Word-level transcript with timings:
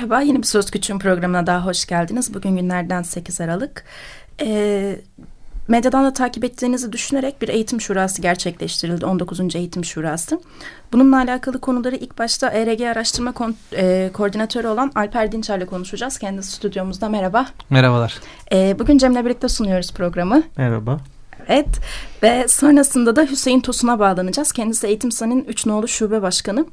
Merhaba, 0.00 0.20
yeni 0.20 0.38
bir 0.38 0.46
Söz 0.46 0.70
Küçüğün 0.70 0.98
programına 0.98 1.46
daha 1.46 1.66
hoş 1.66 1.86
geldiniz. 1.86 2.34
Bugün 2.34 2.56
günlerden 2.56 3.02
8 3.02 3.40
Aralık. 3.40 3.84
Ee, 4.42 4.96
medyadan 5.68 6.04
da 6.04 6.12
takip 6.12 6.44
ettiğinizi 6.44 6.92
düşünerek 6.92 7.42
bir 7.42 7.48
eğitim 7.48 7.80
şurası 7.80 8.22
gerçekleştirildi. 8.22 9.06
19. 9.06 9.56
Eğitim 9.56 9.84
Şurası. 9.84 10.40
Bununla 10.92 11.16
alakalı 11.16 11.60
konuları 11.60 11.96
ilk 11.96 12.18
başta 12.18 12.50
ERG 12.50 12.80
Araştırma 12.80 13.32
Kon 13.32 13.56
e, 13.76 14.10
Koordinatörü 14.12 14.66
olan 14.66 14.92
Alper 14.94 15.32
Dinçer'le 15.32 15.66
konuşacağız. 15.66 16.18
Kendisi 16.18 16.52
stüdyomuzda. 16.52 17.08
Merhaba. 17.08 17.46
Merhabalar. 17.70 18.20
Ee, 18.52 18.76
bugün 18.78 18.98
Cem'le 18.98 19.24
birlikte 19.24 19.48
sunuyoruz 19.48 19.92
programı. 19.92 20.42
Merhaba. 20.56 21.00
Evet 21.48 21.68
ve 22.22 22.48
sonrasında 22.48 23.16
da 23.16 23.22
Hüseyin 23.22 23.60
Tosun'a 23.60 23.98
bağlanacağız. 23.98 24.52
Kendisi 24.52 24.86
Eğitim 24.86 25.12
San'ın 25.12 25.44
3 25.44 25.66
nolu 25.66 25.88
şube 25.88 26.22
başkanı. 26.22 26.66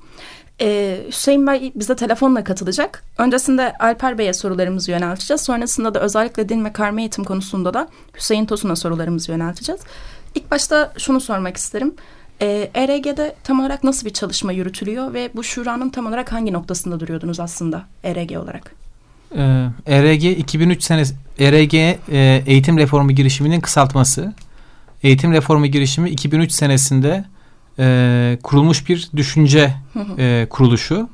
Ee, 0.61 0.97
Hüseyin 1.07 1.47
Bey 1.47 1.71
bize 1.75 1.95
telefonla 1.95 2.43
katılacak. 2.43 3.03
Öncesinde 3.17 3.73
Alper 3.79 4.17
Bey'e 4.17 4.33
sorularımızı 4.33 4.91
yönelteceğiz. 4.91 5.41
Sonrasında 5.41 5.93
da 5.93 5.99
özellikle 5.99 6.49
din 6.49 6.65
ve 6.65 6.73
karma 6.73 6.99
eğitim 6.99 7.23
konusunda 7.23 7.73
da 7.73 7.87
Hüseyin 8.17 8.45
Tosun'a 8.45 8.75
sorularımızı 8.75 9.31
yönelteceğiz. 9.31 9.81
İlk 10.35 10.51
başta 10.51 10.93
şunu 10.97 11.21
sormak 11.21 11.57
isterim. 11.57 11.93
Ee, 12.41 12.69
ERG'de 12.73 13.35
tam 13.43 13.59
olarak 13.59 13.83
nasıl 13.83 14.05
bir 14.05 14.13
çalışma 14.13 14.51
yürütülüyor 14.51 15.13
ve 15.13 15.29
bu 15.35 15.43
şuranın 15.43 15.89
tam 15.89 16.05
olarak 16.05 16.31
hangi 16.31 16.53
noktasında 16.53 16.99
duruyordunuz 16.99 17.39
aslında 17.39 17.85
ERG 18.03 18.31
olarak? 18.37 18.71
Ee, 19.35 19.67
ERG 19.85 20.23
2003 20.23 20.83
senesi 20.83 21.15
ERG 21.39 21.73
e, 21.73 21.97
eğitim 22.45 22.77
reformu 22.77 23.11
girişiminin 23.11 23.61
kısaltması. 23.61 24.33
Eğitim 25.03 25.33
reformu 25.33 25.65
girişimi 25.65 26.09
2003 26.09 26.51
senesinde 26.51 27.25
e, 27.79 28.37
kurulmuş 28.43 28.89
bir 28.89 29.09
düşünce 29.15 29.73
e, 30.17 30.47
kuruluşu. 30.49 31.09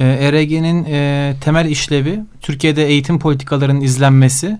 E, 0.00 0.04
ERG'nin 0.04 0.84
e, 0.84 1.34
temel 1.40 1.66
işlevi 1.66 2.20
Türkiye'de 2.40 2.86
eğitim 2.86 3.18
politikalarının 3.18 3.80
izlenmesi, 3.80 4.58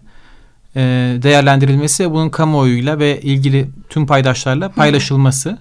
e, 0.77 0.81
değerlendirilmesi 1.23 2.05
ve 2.05 2.11
bunun 2.11 2.31
kamuoyuyla 2.31 2.99
ve 2.99 3.21
ilgili 3.21 3.69
tüm 3.89 4.07
paydaşlarla 4.07 4.69
paylaşılması. 4.69 5.59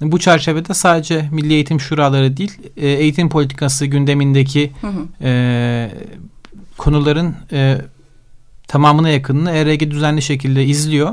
Bu 0.00 0.18
çerçevede 0.18 0.74
sadece 0.74 1.28
Milli 1.32 1.52
Eğitim 1.52 1.80
Şuraları 1.80 2.36
değil, 2.36 2.52
e, 2.76 2.88
eğitim 2.88 3.28
politikası 3.28 3.86
gündemindeki 3.86 4.72
e, 5.22 5.90
konuların 6.78 7.34
e, 7.52 7.78
tamamına 8.68 9.08
yakınını 9.08 9.50
ERG 9.50 9.90
düzenli 9.90 10.22
şekilde 10.22 10.64
izliyor, 10.64 11.12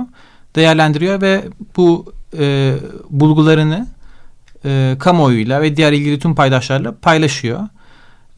değerlendiriyor 0.56 1.22
ve 1.22 1.44
bu 1.78 2.13
e, 2.38 2.75
bulgularını 3.09 3.88
e, 4.66 4.95
kamuoyuyla 4.99 5.61
ve 5.61 5.77
diğer 5.77 5.94
ilgili 5.94 6.19
tüm 6.19 6.35
paydaşlarla 6.35 6.95
paylaşıyor. 7.02 7.67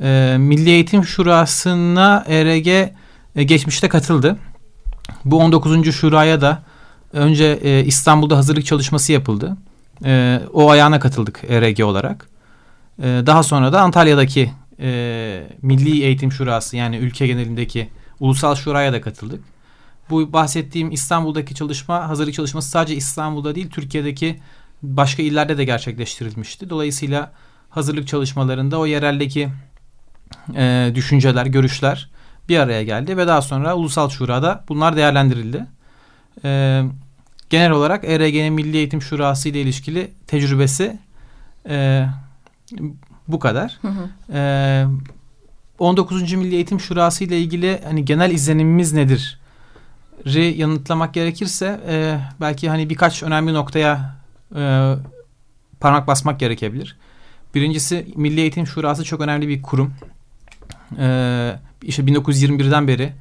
E, 0.01 0.35
Milli 0.39 0.69
Eğitim 0.69 1.03
Şurası'na 1.03 2.23
ERG 2.27 2.67
e, 2.67 3.43
geçmişte 3.43 3.89
katıldı. 3.89 4.37
Bu 5.25 5.39
19. 5.39 5.95
Şura'ya 5.95 6.41
da 6.41 6.63
önce 7.13 7.59
e, 7.63 7.83
İstanbul'da 7.85 8.37
hazırlık 8.37 8.65
çalışması 8.65 9.11
yapıldı. 9.11 9.57
E, 10.05 10.41
o 10.53 10.69
ayağına 10.69 10.99
katıldık 10.99 11.41
ERG 11.49 11.79
olarak. 11.79 12.27
E, 12.99 13.03
daha 13.03 13.43
sonra 13.43 13.73
da 13.73 13.81
Antalya'daki 13.81 14.51
e, 14.79 15.43
Milli 15.61 16.03
Eğitim 16.03 16.31
Şurası 16.31 16.77
yani 16.77 16.97
ülke 16.97 17.27
genelindeki 17.27 17.89
Ulusal 18.19 18.55
Şura'ya 18.55 18.93
da 18.93 19.01
katıldık. 19.01 19.43
Bu 20.11 20.33
bahsettiğim 20.33 20.91
İstanbul'daki 20.91 21.55
çalışma, 21.55 22.09
hazırlık 22.09 22.33
çalışması 22.33 22.69
sadece 22.69 22.95
İstanbul'da 22.95 23.55
değil 23.55 23.69
Türkiye'deki 23.69 24.39
başka 24.83 25.23
illerde 25.23 25.57
de 25.57 25.65
gerçekleştirilmişti. 25.65 26.69
Dolayısıyla 26.69 27.31
hazırlık 27.69 28.07
çalışmalarında 28.07 28.79
o 28.79 28.85
yereldeki 28.85 29.49
e, 30.55 30.91
düşünceler, 30.95 31.45
görüşler 31.45 32.09
bir 32.49 32.59
araya 32.59 32.83
geldi 32.83 33.17
ve 33.17 33.27
daha 33.27 33.41
sonra 33.41 33.75
Ulusal 33.75 34.09
Şura'da 34.09 34.63
bunlar 34.69 34.95
değerlendirildi. 34.95 35.65
E, 36.43 36.83
genel 37.49 37.71
olarak 37.71 38.03
ERG'nin 38.03 38.53
Milli 38.53 38.77
Eğitim 38.77 39.01
Şurası 39.01 39.49
ile 39.49 39.61
ilişkili 39.61 40.11
tecrübesi 40.27 40.97
e, 41.69 42.05
bu 43.27 43.39
kadar. 43.39 43.79
Hı 43.81 43.87
hı. 43.87 44.09
E, 44.33 44.85
19. 45.79 46.33
Milli 46.33 46.55
Eğitim 46.55 46.79
Şurası 46.79 47.23
ile 47.23 47.39
ilgili 47.39 47.81
hani 47.83 48.05
genel 48.05 48.31
izlenimimiz 48.31 48.93
nedir? 48.93 49.40
Yanıtlamak 50.25 51.13
gerekirse 51.13 51.79
e, 51.87 52.19
belki 52.41 52.69
hani 52.69 52.89
birkaç 52.89 53.23
önemli 53.23 53.53
noktaya 53.53 54.15
e, 54.55 54.93
parmak 55.79 56.07
basmak 56.07 56.39
gerekebilir. 56.39 56.97
Birincisi 57.55 58.07
Milli 58.15 58.39
Eğitim 58.39 58.67
Şurası 58.67 59.03
çok 59.03 59.21
önemli 59.21 59.47
bir 59.47 59.61
kurum. 59.61 59.93
E, 60.99 61.59
işte 61.83 62.03
1921'den 62.03 62.87
beri 62.87 63.13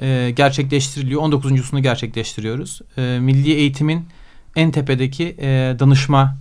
e, 0.00 0.30
gerçekleştiriliyor. 0.30 1.22
19.sunu 1.22 1.82
gerçekleştiriyoruz. 1.82 2.80
E, 2.96 3.18
milli 3.20 3.52
eğitimin 3.52 4.08
en 4.56 4.70
tepedeki 4.70 5.36
e, 5.38 5.76
danışma 5.78 6.36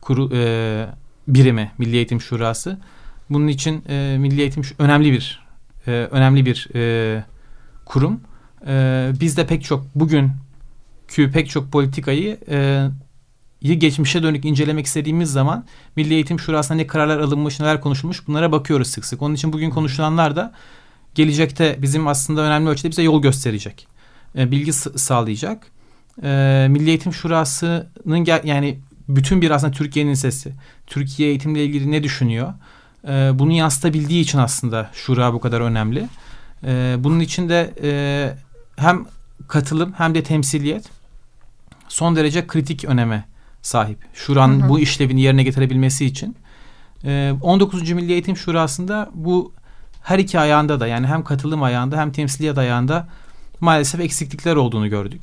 kuru, 0.00 0.30
e, 0.34 0.86
birimi 1.28 1.70
Milli 1.78 1.96
Eğitim 1.96 2.20
Şurası. 2.20 2.78
Bunun 3.30 3.48
için 3.48 3.84
e, 3.88 4.16
Milli 4.18 4.40
Eğitim 4.40 4.62
önemli 4.78 5.12
bir 5.12 5.46
e, 5.86 5.90
önemli 5.90 6.46
bir 6.46 6.68
e, 6.74 7.24
kurum. 7.84 8.20
E, 8.66 9.12
biz 9.20 9.36
de 9.36 9.46
pek 9.46 9.64
çok 9.64 9.84
bugün 9.94 10.30
pek 11.32 11.50
çok 11.50 11.72
politikayı 11.72 12.38
e, 12.50 12.88
geçmişe 13.62 14.22
dönük 14.22 14.44
incelemek 14.44 14.86
istediğimiz 14.86 15.32
zaman 15.32 15.64
Milli 15.96 16.14
Eğitim 16.14 16.40
Şurası'nda 16.40 16.76
ne 16.76 16.86
kararlar 16.86 17.18
alınmış, 17.18 17.60
neler 17.60 17.80
konuşulmuş 17.80 18.28
bunlara 18.28 18.52
bakıyoruz 18.52 18.88
sık 18.88 19.04
sık. 19.04 19.22
Onun 19.22 19.34
için 19.34 19.52
bugün 19.52 19.70
konuşulanlar 19.70 20.36
da 20.36 20.52
gelecekte 21.14 21.76
bizim 21.82 22.06
aslında 22.08 22.40
önemli 22.40 22.68
ölçüde 22.68 22.90
bize 22.90 23.02
yol 23.02 23.22
gösterecek. 23.22 23.86
E, 24.38 24.50
bilgi 24.50 24.72
sağlayacak. 24.72 25.66
E, 26.22 26.66
Milli 26.70 26.88
Eğitim 26.88 27.12
Şurası'nın 27.12 28.26
yani 28.44 28.78
bütün 29.08 29.42
bir 29.42 29.50
aslında 29.50 29.72
Türkiye'nin 29.72 30.14
sesi. 30.14 30.52
Türkiye 30.86 31.28
eğitimle 31.28 31.64
ilgili 31.64 31.90
ne 31.90 32.02
düşünüyor? 32.02 32.52
E, 33.08 33.30
bunu 33.34 33.52
yansıtabildiği 33.52 34.22
için 34.22 34.38
aslında 34.38 34.90
şura 34.92 35.32
bu 35.32 35.40
kadar 35.40 35.60
önemli. 35.60 36.08
E, 36.64 36.96
bunun 36.98 37.20
için 37.20 37.48
de 37.48 37.74
e, 37.82 37.90
hem 38.76 39.06
katılım 39.48 39.92
hem 39.96 40.14
de 40.14 40.22
temsiliyet 40.22 40.84
son 41.88 42.16
derece 42.16 42.46
kritik 42.46 42.84
öneme 42.84 43.24
sahip. 43.62 43.98
Şuran 44.14 44.48
hı 44.48 44.64
hı. 44.64 44.68
bu 44.68 44.80
işlevini 44.80 45.20
yerine 45.20 45.42
getirebilmesi 45.42 46.06
için. 46.06 46.36
E, 47.04 47.32
19. 47.42 47.90
Milli 47.90 48.12
Eğitim 48.12 48.36
Şurası'nda 48.36 49.10
bu 49.14 49.52
her 50.02 50.18
iki 50.18 50.40
ayağında 50.40 50.80
da 50.80 50.86
yani 50.86 51.06
hem 51.06 51.24
katılım 51.24 51.62
ayağında 51.62 51.98
hem 51.98 52.12
temsiliyet 52.12 52.58
ayağında 52.58 53.08
maalesef 53.60 54.00
eksiklikler 54.00 54.56
olduğunu 54.56 54.88
gördük. 54.88 55.22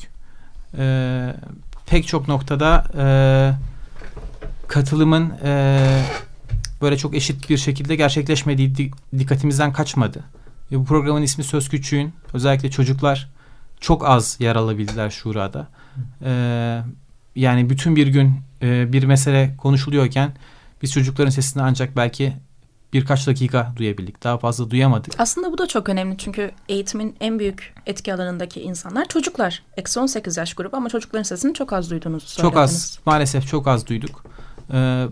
E, 0.77 1.35
pek 1.85 2.07
çok 2.07 2.27
noktada 2.27 2.85
e, 2.97 3.05
katılımın 4.67 5.33
e, 5.43 6.01
böyle 6.81 6.97
çok 6.97 7.15
eşit 7.15 7.49
bir 7.49 7.57
şekilde 7.57 7.95
gerçekleşmediği 7.95 8.91
dikkatimizden 9.17 9.73
kaçmadı. 9.73 10.23
E, 10.71 10.79
bu 10.79 10.85
programın 10.85 11.21
ismi 11.21 11.43
Söz 11.43 11.69
Küçüğün. 11.69 12.13
Özellikle 12.33 12.71
çocuklar 12.71 13.29
çok 13.83 14.07
az 14.07 14.37
yer 14.39 14.55
alabildiler 14.55 15.09
şurada. 15.09 15.67
E, 16.21 16.31
yani 17.35 17.69
bütün 17.69 17.95
bir 17.95 18.07
gün 18.07 18.33
e, 18.61 18.93
bir 18.93 19.03
mesele 19.03 19.55
konuşuluyorken 19.57 20.33
biz 20.81 20.91
çocukların 20.91 21.29
sesini 21.29 21.63
ancak 21.63 21.95
belki 21.95 22.33
birkaç 22.93 23.27
dakika 23.27 23.73
duyabildik. 23.75 24.23
Daha 24.23 24.37
fazla 24.37 24.69
duyamadık. 24.69 25.13
Aslında 25.17 25.51
bu 25.51 25.57
da 25.57 25.67
çok 25.67 25.89
önemli 25.89 26.17
çünkü 26.17 26.51
eğitimin 26.69 27.15
en 27.19 27.39
büyük 27.39 27.73
etki 27.85 28.13
alanındaki 28.13 28.61
insanlar 28.61 29.05
çocuklar. 29.05 29.63
Eksi 29.77 29.99
18 29.99 30.37
yaş 30.37 30.53
grubu 30.53 30.77
ama 30.77 30.89
çocukların 30.89 31.23
sesini 31.23 31.53
çok 31.53 31.73
az 31.73 31.91
duyduğunuzu 31.91 32.27
söylediniz. 32.27 32.53
Çok 32.53 32.63
az. 32.63 32.99
Maalesef 33.05 33.47
çok 33.47 33.67
az 33.67 33.87
duyduk. 33.87 34.23
Ee, 34.73 35.05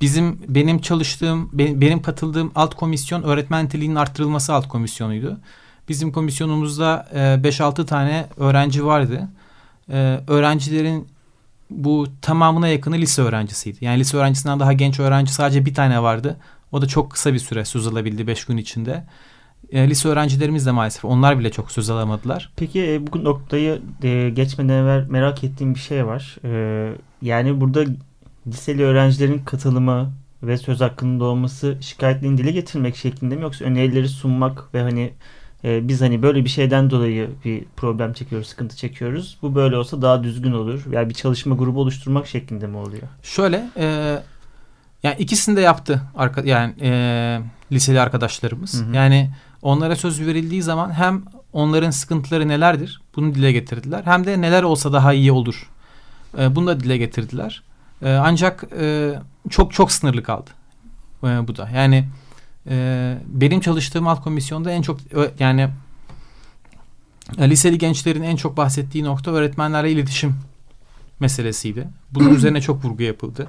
bizim 0.00 0.40
benim 0.48 0.80
çalıştığım, 0.80 1.50
benim, 1.52 1.80
benim 1.80 2.02
katıldığım 2.02 2.52
alt 2.54 2.74
komisyon 2.74 3.22
öğretmen 3.22 3.64
niteliğinin 3.64 3.96
arttırılması 3.96 4.54
alt 4.54 4.68
komisyonuydu. 4.68 5.40
Bizim 5.88 6.12
komisyonumuzda 6.12 7.08
e, 7.12 7.18
5-6 7.18 7.86
tane 7.86 8.26
öğrenci 8.36 8.84
vardı. 8.84 9.28
E, 9.92 10.20
öğrencilerin 10.26 11.08
bu 11.70 12.06
tamamına 12.22 12.68
yakını 12.68 12.96
lise 12.96 13.22
öğrencisiydi. 13.22 13.84
Yani 13.84 14.00
lise 14.00 14.16
öğrencisinden 14.16 14.60
daha 14.60 14.72
genç 14.72 15.00
öğrenci 15.00 15.32
sadece 15.32 15.66
bir 15.66 15.74
tane 15.74 16.02
vardı. 16.02 16.36
O 16.72 16.82
da 16.82 16.86
çok 16.86 17.10
kısa 17.10 17.34
bir 17.34 17.38
süre 17.38 17.64
söz 17.64 17.86
alabildi 17.86 18.26
beş 18.26 18.44
gün 18.44 18.56
içinde. 18.56 19.04
E, 19.72 19.88
lise 19.88 20.08
öğrencilerimiz 20.08 20.66
de 20.66 20.70
maalesef 20.70 21.04
onlar 21.04 21.38
bile 21.38 21.50
çok 21.50 21.72
söz 21.72 21.90
alamadılar. 21.90 22.52
Peki 22.56 22.92
e, 22.92 23.06
bu 23.06 23.24
noktayı 23.24 23.80
e, 24.02 24.30
geçmeden 24.30 24.74
evvel 24.74 25.06
merak 25.08 25.44
ettiğim 25.44 25.74
bir 25.74 25.80
şey 25.80 26.06
var. 26.06 26.36
E, 26.44 26.92
yani 27.22 27.60
burada 27.60 27.84
liseli 28.46 28.82
öğrencilerin 28.82 29.38
katılımı 29.38 30.12
ve 30.42 30.58
söz 30.58 30.80
hakkının 30.80 31.20
doğması 31.20 31.78
şikayetlerini 31.80 32.38
dile 32.38 32.50
getirmek 32.50 32.96
şeklinde 32.96 33.36
mi 33.36 33.42
yoksa 33.42 33.64
önerileri 33.64 34.08
sunmak 34.08 34.74
ve 34.74 34.82
hani 34.82 35.12
e, 35.66 35.88
biz 35.88 36.00
hani 36.00 36.22
böyle 36.22 36.44
bir 36.44 36.48
şeyden 36.48 36.90
dolayı 36.90 37.30
bir 37.44 37.64
problem 37.76 38.12
çekiyoruz, 38.12 38.48
sıkıntı 38.48 38.76
çekiyoruz. 38.76 39.38
Bu 39.42 39.54
böyle 39.54 39.76
olsa 39.76 40.02
daha 40.02 40.24
düzgün 40.24 40.52
olur. 40.52 40.82
Yani 40.92 41.08
bir 41.08 41.14
çalışma 41.14 41.54
grubu 41.54 41.80
oluşturmak 41.80 42.26
şeklinde 42.26 42.66
mi 42.66 42.76
oluyor? 42.76 43.02
Şöyle, 43.22 43.70
e, 43.76 44.18
yani 45.02 45.16
ikisini 45.18 45.56
de 45.56 45.60
yaptı 45.60 46.02
arka, 46.16 46.42
yani 46.44 46.74
e, 46.80 47.40
liseli 47.72 48.00
arkadaşlarımız. 48.00 48.80
Hı 48.80 48.84
hı. 48.84 48.96
Yani 48.96 49.30
onlara 49.62 49.96
söz 49.96 50.26
verildiği 50.26 50.62
zaman 50.62 50.90
hem 50.90 51.22
onların 51.52 51.90
sıkıntıları 51.90 52.48
nelerdir 52.48 53.00
bunu 53.16 53.34
dile 53.34 53.52
getirdiler. 53.52 54.02
Hem 54.04 54.26
de 54.26 54.40
neler 54.40 54.62
olsa 54.62 54.92
daha 54.92 55.12
iyi 55.12 55.32
olur. 55.32 55.70
E, 56.38 56.56
bunu 56.56 56.66
da 56.66 56.80
dile 56.80 56.96
getirdiler. 56.96 57.62
E, 58.02 58.10
ancak 58.10 58.64
e, 58.80 59.14
çok 59.50 59.72
çok 59.72 59.92
sınırlı 59.92 60.22
kaldı 60.22 60.50
e, 61.24 61.48
bu 61.48 61.56
da. 61.56 61.68
Yani 61.74 62.08
e, 62.70 63.18
benim 63.26 63.60
çalıştığım 63.60 64.08
alt 64.08 64.22
komisyonda 64.22 64.70
en 64.70 64.82
çok 64.82 64.98
yani 65.38 65.68
e, 67.38 67.50
liseli 67.50 67.78
gençlerin 67.78 68.22
en 68.22 68.36
çok 68.36 68.56
bahsettiği 68.56 69.04
nokta 69.04 69.30
öğretmenlerle 69.30 69.92
iletişim 69.92 70.34
meselesiydi. 71.20 71.88
Bunun 72.10 72.34
üzerine 72.36 72.60
çok 72.60 72.84
vurgu 72.84 73.02
yapıldı. 73.02 73.48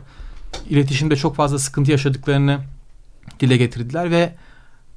İletişimde 0.69 1.15
çok 1.15 1.35
fazla 1.35 1.59
sıkıntı 1.59 1.91
yaşadıklarını 1.91 2.59
dile 3.39 3.57
getirdiler 3.57 4.11
ve 4.11 4.33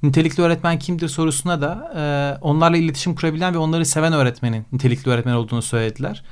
nitelikli 0.02 0.42
öğretmen 0.42 0.78
kimdir 0.78 1.08
sorusuna 1.08 1.60
da 1.60 1.92
e, 1.96 2.02
onlarla 2.40 2.76
iletişim 2.76 3.14
kurabilen 3.14 3.54
ve 3.54 3.58
onları 3.58 3.86
seven 3.86 4.12
öğretmenin 4.12 4.66
nitelikli 4.72 5.10
öğretmen 5.10 5.32
olduğunu 5.32 5.62
söylediler. 5.62 6.22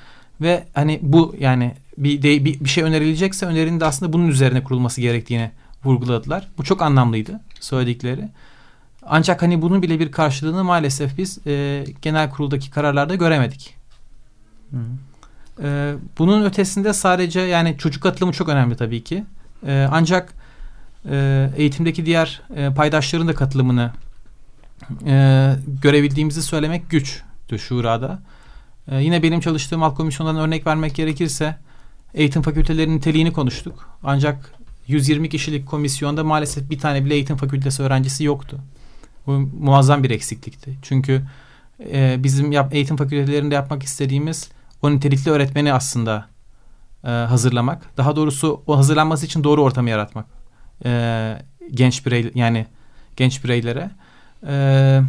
Ve 0.41 0.65
hani 0.75 0.99
bu 1.03 1.37
yani 1.41 1.75
bir, 1.99 2.23
de, 2.23 2.45
bir, 2.45 2.61
bir 2.61 2.69
şey 2.69 2.85
önerilecekse 2.85 3.47
önerinin 3.47 3.81
de 3.81 3.85
aslında 3.85 4.13
bunun 4.13 4.29
üzerine 4.29 4.65
kurulması 4.65 5.01
gerektiğini 5.01 5.51
vurguladılar. 5.85 6.49
Bu 6.59 6.65
çok 6.65 6.83
anlamlıydı 6.83 7.41
söyledikleri. 7.61 8.29
Ancak 9.07 9.43
hani 9.43 9.63
bunun 9.63 9.83
bile 9.83 10.01
bir 10.01 10.13
karşılığını 10.13 10.65
maalesef 10.65 11.19
biz 11.19 11.47
e, 11.47 11.85
genel 12.03 12.31
kuruldaki 12.31 12.71
kararlarda 12.71 13.15
göremedik. 13.15 13.75
Hı. 14.71 14.77
E, 15.63 15.95
bunun 16.19 16.45
ötesinde 16.45 16.93
sadece 16.93 17.41
yani 17.41 17.79
çocuk 17.79 18.03
katılımı 18.03 18.33
çok 18.33 18.49
önemli 18.49 18.77
tabii 18.77 19.05
ki. 19.05 19.25
E, 19.67 19.89
ancak 19.91 20.35
e, 21.11 21.51
eğitimdeki 21.57 22.07
diğer 22.07 22.43
e, 22.57 22.75
paydaşların 22.75 23.29
da 23.29 23.35
katılımını 23.35 23.91
e, 25.07 25.55
görebildiğimizi 25.83 26.43
söylemek 26.43 26.91
güçtü 26.91 27.59
şurada. 27.59 28.19
E, 28.91 29.03
yine 29.03 29.23
benim 29.23 29.41
çalıştığım 29.41 29.83
alt 29.83 29.97
komisyondan 29.97 30.37
örnek 30.37 30.67
vermek 30.67 30.95
gerekirse 30.95 31.57
eğitim 32.15 32.43
fakültelerinin 32.43 32.97
niteliğini 32.97 33.33
konuştuk. 33.33 33.89
Ancak 34.03 34.58
120 34.89 35.29
kişilik 35.29 35.67
komisyonda 35.67 36.25
maalesef 36.25 36.71
bir 36.71 36.79
tane 36.79 37.05
bile 37.05 37.15
eğitim 37.15 37.37
fakültesi 37.37 37.83
öğrencisi 37.83 38.25
yoktu. 38.25 38.59
Bu 39.27 39.33
muazzam 39.61 40.03
bir 40.03 40.11
eksiklikti. 40.11 40.79
Çünkü 40.83 41.23
e, 41.93 42.17
bizim 42.19 42.53
yap, 42.53 42.75
eğitim 42.75 42.97
fakültelerinde 42.97 43.55
yapmak 43.55 43.83
istediğimiz 43.83 44.51
o 44.83 44.91
nitelikli 44.91 45.31
öğretmeni 45.31 45.73
aslında 45.73 46.29
e, 47.05 47.09
hazırlamak. 47.09 47.97
Daha 47.97 48.17
doğrusu 48.17 48.63
o 48.67 48.77
hazırlanması 48.77 49.27
için 49.27 49.45
doğru 49.45 49.63
ortamı 49.63 49.91
yaratmak. 49.91 50.27
E, 50.85 51.43
genç 51.71 52.07
birey 52.07 52.31
yani 52.35 52.67
genç 53.17 53.45
bireylere. 53.45 53.91
E, 54.47 55.01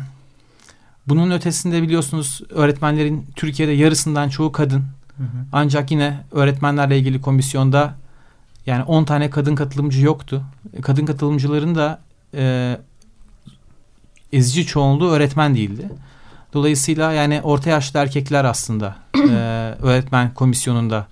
bunun 1.08 1.32
ötesinde 1.32 1.82
biliyorsunuz 1.82 2.42
öğretmenlerin 2.50 3.28
Türkiye'de 3.36 3.72
yarısından 3.72 4.30
çoğu 4.30 4.52
kadın. 4.52 4.84
Hı 5.18 5.24
hı. 5.24 5.46
Ancak 5.52 5.92
yine 5.92 6.24
öğretmenlerle 6.32 7.00
ilgili 7.00 7.22
komisyonda 7.22 7.96
yani 8.66 8.84
10 8.84 9.04
tane 9.04 9.30
kadın 9.30 9.56
katılımcı 9.56 10.06
yoktu. 10.06 10.44
Kadın 10.82 11.06
katılımcıların 11.06 11.76
da 11.76 12.00
e, 12.34 12.78
ezici 14.34 14.66
çoğunluğu 14.66 15.12
öğretmen 15.12 15.56
değildi. 15.56 15.90
Dolayısıyla 16.54 17.12
yani 17.12 17.42
orta 17.42 17.70
yaşlı 17.70 18.00
erkekler 18.00 18.46
aslında 18.46 18.96
e, 19.16 19.20
öğretmen 19.82 20.34
komisyonunda 20.34 21.08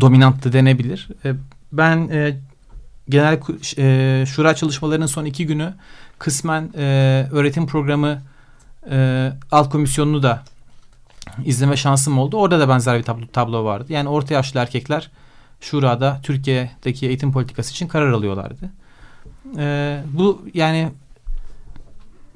dominanttı 0.00 0.52
denebilir. 0.52 1.08
E, 1.24 1.34
ben 1.72 2.08
e, 2.08 2.36
genel 3.08 3.40
e, 3.78 4.26
şura 4.26 4.54
çalışmalarının 4.54 5.06
son 5.06 5.24
iki 5.24 5.46
günü 5.46 5.74
kısmen 6.18 6.70
e, 6.76 7.28
öğretim 7.32 7.66
programı 7.66 8.22
e, 8.90 9.30
alt 9.50 9.70
komisyonunu 9.70 10.22
da 10.22 10.42
izleme 11.44 11.76
şansım 11.76 12.18
oldu. 12.18 12.36
Orada 12.36 12.60
da 12.60 12.68
benzer 12.68 12.98
bir 12.98 13.02
tablo, 13.02 13.26
tablo 13.26 13.64
vardı. 13.64 13.92
Yani 13.92 14.08
orta 14.08 14.34
yaşlı 14.34 14.60
erkekler 14.60 15.10
Şura'da 15.64 16.20
Türkiye'deki 16.22 17.06
eğitim 17.06 17.32
politikası 17.32 17.70
için 17.70 17.88
karar 17.88 18.12
alıyorlardı. 18.12 18.70
E, 19.58 20.00
bu 20.12 20.42
yani 20.54 20.90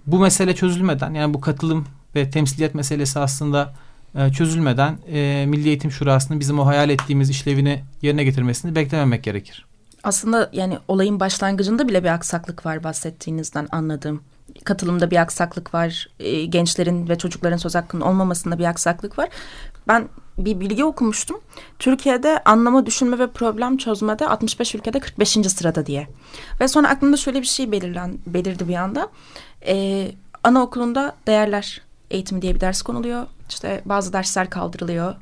bu 0.06 0.18
mesele 0.18 0.54
çözülmeden 0.54 1.14
yani 1.14 1.34
bu 1.34 1.40
katılım 1.40 1.86
ve 2.14 2.30
temsiliyet 2.30 2.74
meselesi 2.74 3.18
aslında 3.18 3.74
e, 4.14 4.32
çözülmeden 4.32 4.98
e, 5.12 5.46
Milli 5.48 5.68
Eğitim 5.68 5.90
Şurası'nın 5.90 6.40
bizim 6.40 6.58
o 6.58 6.66
hayal 6.66 6.90
ettiğimiz 6.90 7.30
işlevini 7.30 7.84
yerine 8.02 8.24
getirmesini 8.24 8.74
beklememek 8.74 9.22
gerekir. 9.22 9.66
Aslında 10.04 10.50
yani 10.52 10.78
olayın 10.88 11.20
başlangıcında 11.20 11.88
bile 11.88 12.04
bir 12.04 12.08
aksaklık 12.08 12.66
var 12.66 12.84
bahsettiğinizden 12.84 13.68
anladığım. 13.70 14.20
Katılımda 14.64 15.10
bir 15.10 15.16
aksaklık 15.16 15.74
var. 15.74 16.08
E, 16.18 16.44
gençlerin 16.44 17.08
ve 17.08 17.18
çocukların 17.18 17.56
söz 17.56 17.74
hakkının 17.74 18.00
olmamasında 18.00 18.58
bir 18.58 18.64
aksaklık 18.64 19.18
var. 19.18 19.28
Ben 19.88 20.08
bir 20.38 20.60
bilgi 20.60 20.84
okumuştum. 20.84 21.40
Türkiye'de 21.78 22.42
anlama, 22.44 22.86
düşünme 22.86 23.18
ve 23.18 23.26
problem 23.26 23.76
çözmede 23.76 24.28
65 24.28 24.74
ülkede 24.74 25.00
45. 25.00 25.28
sırada 25.28 25.86
diye. 25.86 26.08
Ve 26.60 26.68
sonra 26.68 26.88
aklımda 26.88 27.16
şöyle 27.16 27.40
bir 27.40 27.46
şey 27.46 27.72
belirlen, 27.72 28.18
belirdi 28.26 28.68
bir 28.68 28.74
anda. 28.74 29.08
Ee, 29.66 30.12
anaokulunda 30.44 31.16
değerler 31.26 31.82
eğitimi 32.10 32.42
diye 32.42 32.54
bir 32.54 32.60
ders 32.60 32.82
konuluyor. 32.82 33.26
İşte 33.48 33.82
bazı 33.84 34.12
dersler 34.12 34.50
kaldırılıyor. 34.50 35.14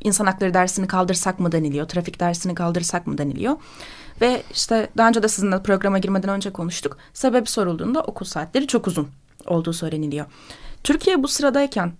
İnsan 0.00 0.26
hakları 0.26 0.54
dersini 0.54 0.86
kaldırsak 0.86 1.40
mı 1.40 1.52
deniliyor. 1.52 1.88
Trafik 1.88 2.20
dersini 2.20 2.54
kaldırsak 2.54 3.06
mı 3.06 3.18
deniliyor. 3.18 3.56
Ve 4.20 4.42
işte 4.52 4.90
daha 4.96 5.08
önce 5.08 5.22
de 5.22 5.28
sizinle 5.28 5.62
programa 5.62 5.98
girmeden 5.98 6.30
önce 6.30 6.50
konuştuk. 6.50 6.98
Sebep 7.12 7.48
sorulduğunda 7.48 8.00
okul 8.00 8.26
saatleri 8.26 8.66
çok 8.66 8.86
uzun 8.86 9.08
olduğu 9.46 9.72
söyleniliyor. 9.72 10.26
Türkiye 10.84 11.22
bu 11.22 11.28
sıradayken 11.28 11.92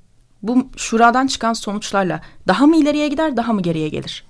bu 0.43 0.69
şuradan 0.77 1.27
çıkan 1.27 1.53
sonuçlarla 1.53 2.21
daha 2.49 2.67
mı 2.67 2.77
ileriye 2.77 3.09
gider 3.09 3.37
daha 3.37 3.53
mı 3.53 3.63
geriye 3.63 3.89
gelir? 3.89 4.25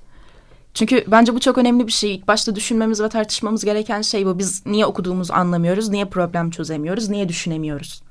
Çünkü 0.74 1.04
bence 1.06 1.34
bu 1.34 1.40
çok 1.40 1.58
önemli 1.58 1.86
bir 1.86 1.92
şey. 1.92 2.14
İlk 2.14 2.28
başta 2.28 2.56
düşünmemiz 2.56 3.02
ve 3.02 3.08
tartışmamız 3.08 3.64
gereken 3.64 4.02
şey 4.02 4.26
bu. 4.26 4.38
Biz 4.38 4.66
niye 4.66 4.86
okuduğumuzu 4.86 5.32
anlamıyoruz, 5.32 5.88
niye 5.88 6.04
problem 6.04 6.50
çözemiyoruz, 6.50 7.08
niye 7.08 7.28
düşünemiyoruz? 7.28 8.02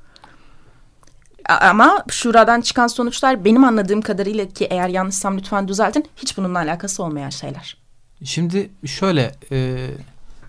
Ama 1.61 2.03
şuradan 2.09 2.61
çıkan 2.61 2.87
sonuçlar 2.87 3.45
benim 3.45 3.63
anladığım 3.63 4.01
kadarıyla 4.01 4.47
ki 4.47 4.65
eğer 4.65 4.89
yanlışsam 4.89 5.37
lütfen 5.37 5.67
düzeltin 5.67 6.05
hiç 6.15 6.37
bununla 6.37 6.59
alakası 6.59 7.03
olmayan 7.03 7.29
şeyler. 7.29 7.77
Şimdi 8.23 8.69
şöyle 8.85 9.31
e, 9.51 9.87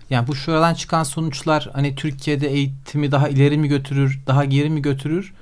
yani 0.09 0.27
bu 0.27 0.35
şuradan 0.35 0.73
çıkan 0.73 1.03
sonuçlar 1.03 1.69
hani 1.73 1.95
Türkiye'de 1.95 2.47
eğitimi 2.47 3.11
daha 3.11 3.29
ileri 3.29 3.57
mi 3.57 3.67
götürür 3.67 4.19
daha 4.27 4.45
geri 4.45 4.69
mi 4.69 4.81
götürür 4.81 5.33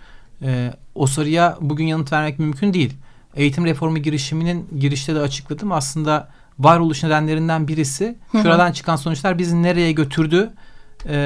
e, 0.42 0.74
o 0.96 1.08
soruya 1.08 1.58
bugün 1.62 1.88
yanıt 1.88 2.14
vermek 2.14 2.40
mümkün 2.40 2.74
değil. 2.74 2.94
Eğitim 3.36 3.66
reformu 3.66 3.98
girişiminin 3.98 4.68
girişte 4.80 5.16
de 5.16 5.20
açıkladım. 5.20 5.72
Aslında 5.72 6.30
varoluş 6.60 7.04
nedenlerinden 7.04 7.68
birisi 7.68 8.16
şuradan 8.32 8.72
çıkan 8.72 8.96
sonuçlar 8.96 9.40
bizi 9.40 9.64
nereye 9.64 9.92
götürdü, 9.92 10.50
e, 11.06 11.18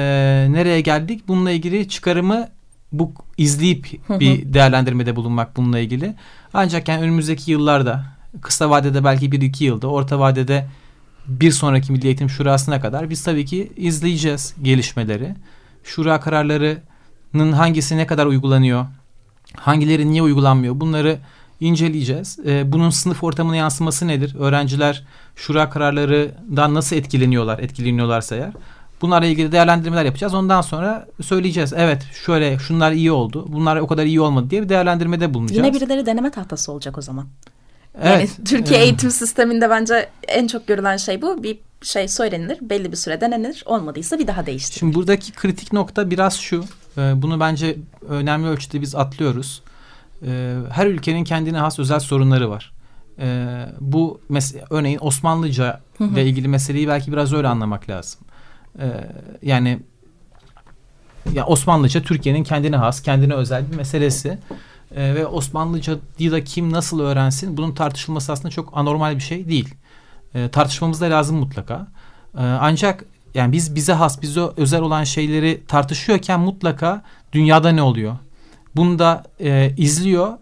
nereye 0.50 0.80
geldik 0.80 1.28
bununla 1.28 1.50
ilgili 1.50 1.88
çıkarımı 1.88 2.48
bu 2.92 3.12
izleyip 3.38 4.00
bir 4.10 4.54
değerlendirmede 4.54 5.16
bulunmak 5.16 5.56
bununla 5.56 5.78
ilgili. 5.78 6.14
Ancak 6.54 6.88
yani 6.88 7.02
önümüzdeki 7.02 7.50
yıllarda 7.50 8.04
kısa 8.40 8.70
vadede 8.70 9.04
belki 9.04 9.32
bir 9.32 9.40
iki 9.40 9.64
yılda 9.64 9.88
orta 9.88 10.18
vadede 10.18 10.66
bir 11.28 11.50
sonraki 11.50 11.92
Milli 11.92 12.06
Eğitim 12.06 12.30
Şurası'na 12.30 12.80
kadar 12.80 13.10
biz 13.10 13.24
tabii 13.24 13.44
ki 13.44 13.72
izleyeceğiz 13.76 14.54
gelişmeleri. 14.62 15.34
Şura 15.84 16.20
kararlarının 16.20 17.52
hangisi 17.52 17.96
ne 17.96 18.06
kadar 18.06 18.26
uygulanıyor, 18.26 18.86
Hangileri 19.56 20.10
niye 20.10 20.22
uygulanmıyor? 20.22 20.80
Bunları 20.80 21.18
inceleyeceğiz. 21.60 22.38
E, 22.46 22.72
bunun 22.72 22.90
sınıf 22.90 23.24
ortamına 23.24 23.56
yansıması 23.56 24.08
nedir? 24.08 24.36
Öğrenciler 24.38 25.04
şura 25.36 25.70
kararlarından 25.70 26.74
nasıl 26.74 26.96
etkileniyorlar, 26.96 27.58
etkileniyorlarsa 27.58 28.36
eğer. 28.36 28.52
Bunlarla 29.02 29.26
ilgili 29.26 29.52
değerlendirmeler 29.52 30.04
yapacağız. 30.04 30.34
Ondan 30.34 30.60
sonra 30.60 31.06
söyleyeceğiz. 31.22 31.72
Evet 31.76 32.02
şöyle 32.26 32.58
şunlar 32.58 32.92
iyi 32.92 33.12
oldu. 33.12 33.46
Bunlar 33.48 33.76
o 33.76 33.86
kadar 33.86 34.04
iyi 34.04 34.20
olmadı 34.20 34.50
diye 34.50 34.62
bir 34.62 34.68
değerlendirmede 34.68 35.34
bulunacağız. 35.34 35.66
Yine 35.66 35.74
birileri 35.74 36.06
deneme 36.06 36.30
tahtası 36.30 36.72
olacak 36.72 36.98
o 36.98 37.02
zaman. 37.02 37.26
Evet. 38.02 38.06
Yani 38.06 38.28
Türkiye 38.44 38.78
evet. 38.78 38.88
eğitim 38.88 39.10
sisteminde 39.10 39.70
bence 39.70 40.08
en 40.28 40.46
çok 40.46 40.66
görülen 40.66 40.96
şey 40.96 41.22
bu. 41.22 41.42
Bir 41.42 41.58
şey 41.82 42.08
söylenilir, 42.08 42.58
belli 42.62 42.92
bir 42.92 42.96
süre 42.96 43.20
denenir, 43.20 43.62
olmadıysa 43.66 44.18
bir 44.18 44.26
daha 44.26 44.46
değiştirilir. 44.46 44.78
Şimdi 44.80 44.94
buradaki 44.94 45.32
kritik 45.32 45.72
nokta 45.72 46.10
biraz 46.10 46.36
şu. 46.36 46.64
E, 46.98 47.22
bunu 47.22 47.40
bence 47.40 47.76
önemli 48.08 48.48
ölçüde 48.48 48.80
biz 48.80 48.94
atlıyoruz. 48.94 49.62
E, 50.26 50.56
her 50.70 50.86
ülkenin 50.86 51.24
kendine 51.24 51.58
has 51.58 51.78
özel 51.78 52.00
sorunları 52.00 52.50
var. 52.50 52.72
E, 53.18 53.46
bu 53.80 54.20
örneğin 54.70 54.98
Osmanlıca 55.00 55.80
ile 56.00 56.24
ilgili 56.24 56.48
meseleyi 56.48 56.88
belki 56.88 57.12
biraz 57.12 57.32
öyle 57.32 57.48
anlamak 57.48 57.90
lazım. 57.90 58.20
Yani 59.42 59.80
ya 61.32 61.46
Osmanlıca 61.46 62.02
Türkiye'nin 62.02 62.44
kendine 62.44 62.76
has, 62.76 63.02
kendine 63.02 63.34
özel 63.34 63.70
bir 63.70 63.76
meselesi. 63.76 64.38
Ee, 64.96 65.14
ve 65.14 65.26
Osmanlıca'yı 65.26 66.32
da 66.32 66.44
kim 66.44 66.72
nasıl 66.72 67.00
öğrensin 67.00 67.56
bunun 67.56 67.72
tartışılması 67.72 68.32
aslında 68.32 68.50
çok 68.50 68.70
anormal 68.72 69.16
bir 69.16 69.22
şey 69.22 69.48
değil. 69.48 69.74
Ee, 70.34 70.48
tartışmamız 70.48 71.00
da 71.00 71.06
lazım 71.10 71.36
mutlaka. 71.36 71.86
Ee, 72.34 72.40
ancak 72.40 73.04
yani 73.34 73.52
biz 73.52 73.74
bize 73.74 73.92
has, 73.92 74.22
bize 74.22 74.40
özel 74.56 74.80
olan 74.80 75.04
şeyleri 75.04 75.62
tartışıyorken 75.68 76.40
mutlaka 76.40 77.02
dünyada 77.32 77.72
ne 77.72 77.82
oluyor? 77.82 78.16
Bunu 78.76 78.98
da 78.98 79.24
e, 79.40 79.74
izliyor 79.76 80.32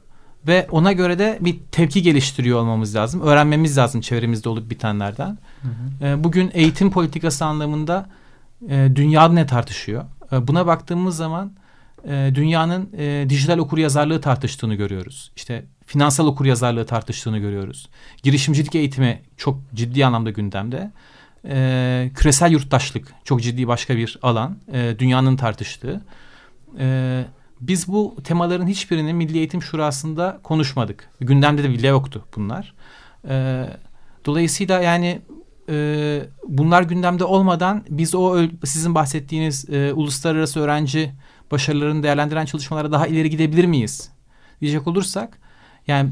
ve 0.47 0.67
ona 0.71 0.93
göre 0.93 1.19
de 1.19 1.39
bir 1.41 1.59
tepki 1.73 2.03
geliştiriyor 2.03 2.61
olmamız 2.61 2.97
lazım. 2.97 3.21
Öğrenmemiz 3.21 3.79
lazım 3.79 4.01
çevremizde 4.01 4.49
olup 4.49 4.71
bitenlerden. 4.71 5.39
Hı 5.63 5.69
hı. 5.69 6.07
E, 6.07 6.25
bugün 6.25 6.51
eğitim 6.55 6.91
politikası 6.91 7.45
anlamında 7.45 8.07
e, 8.69 8.89
dünya 8.95 9.29
ne 9.29 9.47
tartışıyor? 9.47 10.05
E, 10.33 10.49
buna 10.49 10.67
baktığımız 10.67 11.17
zaman 11.17 11.53
e, 12.09 12.31
dünyanın 12.35 12.91
e, 12.99 13.27
dijital 13.29 13.59
okuryazarlığı 13.59 14.21
tartıştığını 14.21 14.75
görüyoruz. 14.75 15.33
İşte 15.37 15.65
finansal 15.87 16.27
okuryazarlığı 16.27 16.87
tartıştığını 16.87 17.39
görüyoruz. 17.39 17.89
Girişimcilik 18.23 18.75
eğitimi 18.75 19.23
çok 19.37 19.59
ciddi 19.75 20.07
anlamda 20.07 20.31
gündemde. 20.31 20.91
E, 21.49 22.11
küresel 22.15 22.53
yurttaşlık 22.53 23.15
çok 23.25 23.43
ciddi 23.43 23.69
başka 23.69 23.97
bir 23.97 24.19
alan. 24.23 24.57
E, 24.73 24.97
dünyanın 24.99 25.37
tartıştığı. 25.37 26.01
E, 26.79 27.25
biz 27.61 27.89
bu 27.89 28.17
temaların 28.25 28.67
hiçbirini 28.67 29.15
Milli 29.15 29.39
Eğitim 29.39 29.63
Şurası'nda 29.63 30.41
konuşmadık. 30.43 31.11
Gündemde 31.21 31.63
de 31.63 31.71
bile 31.71 31.87
yoktu 31.87 32.25
bunlar. 32.37 32.75
E, 33.29 33.67
dolayısıyla 34.27 34.83
yani 34.83 35.23
e, 35.69 36.23
bunlar 36.49 36.83
gündemde 36.83 37.25
olmadan 37.25 37.85
biz 37.89 38.15
o 38.15 38.43
sizin 38.65 38.95
bahsettiğiniz 38.95 39.71
e, 39.71 39.93
uluslararası 39.93 40.61
öğrenci 40.61 41.13
başarılarını 41.53 42.03
değerlendiren 42.03 42.45
çalışmalara 42.45 42.93
daha 42.93 43.07
ileri 43.07 43.31
gidebilir 43.31 43.65
miyiz? 43.65 44.11
Diyecek 44.61 44.87
olursak 44.87 45.39
yani 45.87 46.11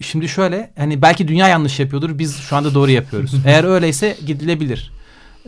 şimdi 0.00 0.28
şöyle 0.28 0.72
hani 0.78 1.02
belki 1.02 1.28
dünya 1.28 1.48
yanlış 1.48 1.80
yapıyordur 1.80 2.18
biz 2.18 2.36
şu 2.36 2.56
anda 2.56 2.74
doğru 2.74 2.90
yapıyoruz. 2.90 3.34
Eğer 3.46 3.64
öyleyse 3.64 4.16
gidilebilir. 4.26 4.92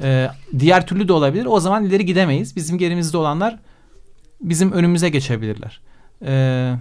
Ee, 0.03 0.29
diğer 0.59 0.87
türlü 0.87 1.09
de 1.09 1.13
olabilir. 1.13 1.47
O 1.47 1.61
zaman 1.61 1.85
ileri 1.85 2.07
gidemeyiz. 2.07 2.57
Bizim 2.57 2.79
gerimizde 2.79 3.17
olanlar 3.17 3.59
bizim 4.41 4.73
önümüze 4.73 5.09
geçebilirler. 5.09 5.81
Ee, 6.23 6.75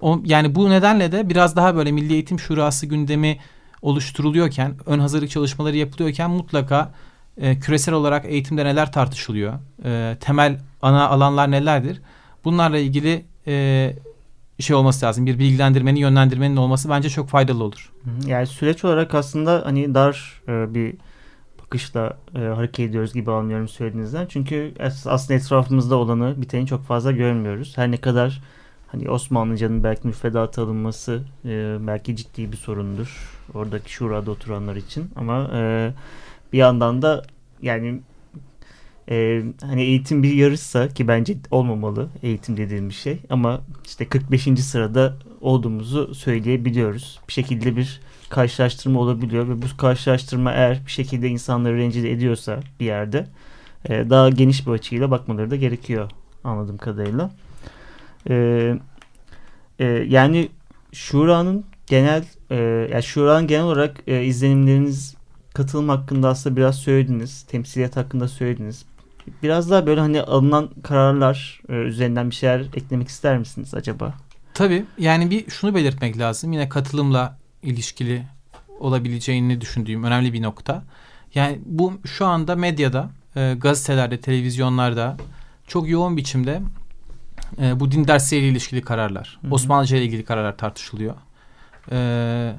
o, 0.00 0.22
yani 0.24 0.54
bu 0.54 0.70
nedenle 0.70 1.12
de 1.12 1.28
biraz 1.28 1.56
daha 1.56 1.76
böyle 1.76 1.92
Milli 1.92 2.12
Eğitim 2.12 2.38
Şurası 2.38 2.86
gündemi 2.86 3.38
oluşturuluyorken, 3.82 4.74
ön 4.86 4.98
hazırlık 4.98 5.30
çalışmaları 5.30 5.76
yapılıyorken 5.76 6.30
mutlaka 6.30 6.94
e, 7.40 7.58
küresel 7.58 7.94
olarak 7.94 8.24
eğitimde 8.24 8.64
neler 8.64 8.92
tartışılıyor, 8.92 9.54
e, 9.84 10.16
temel 10.20 10.60
ana 10.82 11.08
alanlar 11.08 11.50
nelerdir? 11.50 12.02
Bunlarla 12.44 12.78
ilgili 12.78 13.24
e, 13.46 13.96
şey 14.60 14.76
olması 14.76 15.06
lazım. 15.06 15.26
Bir 15.26 15.38
bilgilendirmenin, 15.38 16.00
yönlendirmenin 16.00 16.56
olması 16.56 16.90
bence 16.90 17.08
çok 17.10 17.28
faydalı 17.28 17.64
olur. 17.64 17.92
Yani 18.26 18.46
süreç 18.46 18.84
olarak 18.84 19.14
aslında 19.14 19.62
hani 19.64 19.94
dar 19.94 20.42
e, 20.48 20.74
bir 20.74 20.94
bakışla 21.58 22.16
e, 22.34 22.38
hareket 22.38 22.88
ediyoruz 22.90 23.14
gibi 23.14 23.30
anlıyorum 23.30 23.68
söylediğinizden. 23.68 24.26
Çünkü 24.26 24.74
aslında 25.06 25.34
etrafımızda 25.34 25.96
olanı, 25.96 26.34
biteni 26.36 26.66
çok 26.66 26.84
fazla 26.84 27.12
görmüyoruz. 27.12 27.72
Her 27.76 27.90
ne 27.90 27.96
kadar 27.96 28.42
hani 28.86 29.10
Osmanlıcanın 29.10 29.84
belki 29.84 30.06
müfredata 30.06 30.62
alınması 30.62 31.22
e, 31.44 31.76
belki 31.86 32.16
ciddi 32.16 32.52
bir 32.52 32.56
sorundur. 32.56 33.38
Oradaki 33.54 33.92
şurada 33.92 34.30
oturanlar 34.30 34.76
için. 34.76 35.10
Ama 35.16 35.50
e, 35.54 35.92
bir 36.52 36.58
yandan 36.58 37.02
da 37.02 37.24
yani 37.62 38.00
e, 39.10 39.42
hani 39.62 39.82
eğitim 39.82 40.22
bir 40.22 40.32
yarışsa 40.32 40.88
ki 40.88 41.08
bence 41.08 41.36
olmamalı 41.50 42.08
eğitim 42.22 42.56
dediğim 42.56 42.88
bir 42.88 42.94
şey 42.94 43.18
ama 43.30 43.60
işte 43.84 44.08
45. 44.08 44.42
sırada 44.42 45.16
olduğumuzu 45.40 46.14
söyleyebiliyoruz. 46.14 47.20
Bir 47.28 47.32
şekilde 47.32 47.76
bir 47.76 48.00
karşılaştırma 48.28 49.00
olabiliyor 49.00 49.48
ve 49.48 49.62
bu 49.62 49.66
karşılaştırma 49.76 50.52
eğer 50.52 50.80
bir 50.86 50.90
şekilde 50.90 51.28
insanları 51.28 51.76
rencide 51.76 52.12
ediyorsa 52.12 52.60
bir 52.80 52.86
yerde 52.86 53.26
e, 53.88 54.10
daha 54.10 54.30
geniş 54.30 54.66
bir 54.66 54.72
açıyla 54.72 55.10
bakmaları 55.10 55.50
da 55.50 55.56
gerekiyor 55.56 56.10
anladığım 56.44 56.76
kadarıyla. 56.76 57.30
E, 58.30 58.74
e, 59.78 59.84
yani 59.84 60.48
Şura'nın 60.92 61.64
genel 61.86 62.24
e, 62.50 62.56
yani 62.92 63.02
Şura'nın 63.02 63.46
genel 63.46 63.64
olarak 63.64 63.96
e, 64.06 64.24
izlenimleriniz 64.24 65.15
katılım 65.56 65.88
hakkında 65.88 66.28
aslında 66.28 66.56
biraz 66.56 66.76
söylediniz. 66.76 67.42
Temsiliyet 67.42 67.96
hakkında 67.96 68.28
söylediniz. 68.28 68.84
Biraz 69.42 69.70
daha 69.70 69.86
böyle 69.86 70.00
hani 70.00 70.22
alınan 70.22 70.70
kararlar 70.82 71.60
e, 71.68 71.72
üzerinden 71.72 72.30
bir 72.30 72.34
şeyler 72.34 72.60
eklemek 72.60 73.08
ister 73.08 73.38
misiniz 73.38 73.74
acaba? 73.74 74.14
Tabii. 74.54 74.84
Yani 74.98 75.30
bir 75.30 75.50
şunu 75.50 75.74
belirtmek 75.74 76.18
lazım. 76.18 76.52
Yine 76.52 76.68
katılımla 76.68 77.38
ilişkili 77.62 78.22
olabileceğini 78.80 79.60
düşündüğüm 79.60 80.04
önemli 80.04 80.32
bir 80.32 80.42
nokta. 80.42 80.82
Yani 81.34 81.58
bu 81.66 81.92
şu 82.04 82.26
anda 82.26 82.56
medyada, 82.56 83.10
e, 83.36 83.54
gazetelerde, 83.54 84.20
televizyonlarda 84.20 85.16
çok 85.66 85.88
yoğun 85.88 86.16
biçimde 86.16 86.62
e, 87.60 87.80
bu 87.80 87.90
din 87.90 88.08
dersleriyle 88.08 88.48
ilişkili 88.48 88.82
kararlar, 88.82 89.38
Hı-hı. 89.42 89.54
Osmanlıca 89.54 89.96
ile 89.96 90.04
ilgili 90.04 90.24
kararlar 90.24 90.56
tartışılıyor. 90.56 91.14
E, 91.92 92.52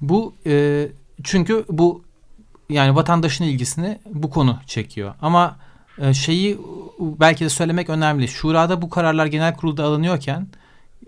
bu 0.00 0.34
e, 0.46 0.88
çünkü 1.22 1.64
bu 1.68 2.04
yani 2.70 2.94
vatandaşın 2.94 3.44
ilgisini 3.44 3.98
bu 4.14 4.30
konu 4.30 4.58
çekiyor. 4.66 5.14
Ama 5.22 5.56
e, 5.98 6.14
şeyi 6.14 6.58
belki 7.00 7.44
de 7.44 7.48
söylemek 7.48 7.90
önemli. 7.90 8.28
Şurada 8.28 8.82
bu 8.82 8.90
kararlar 8.90 9.26
genel 9.26 9.54
kurulda 9.54 9.84
alınıyorken 9.84 10.46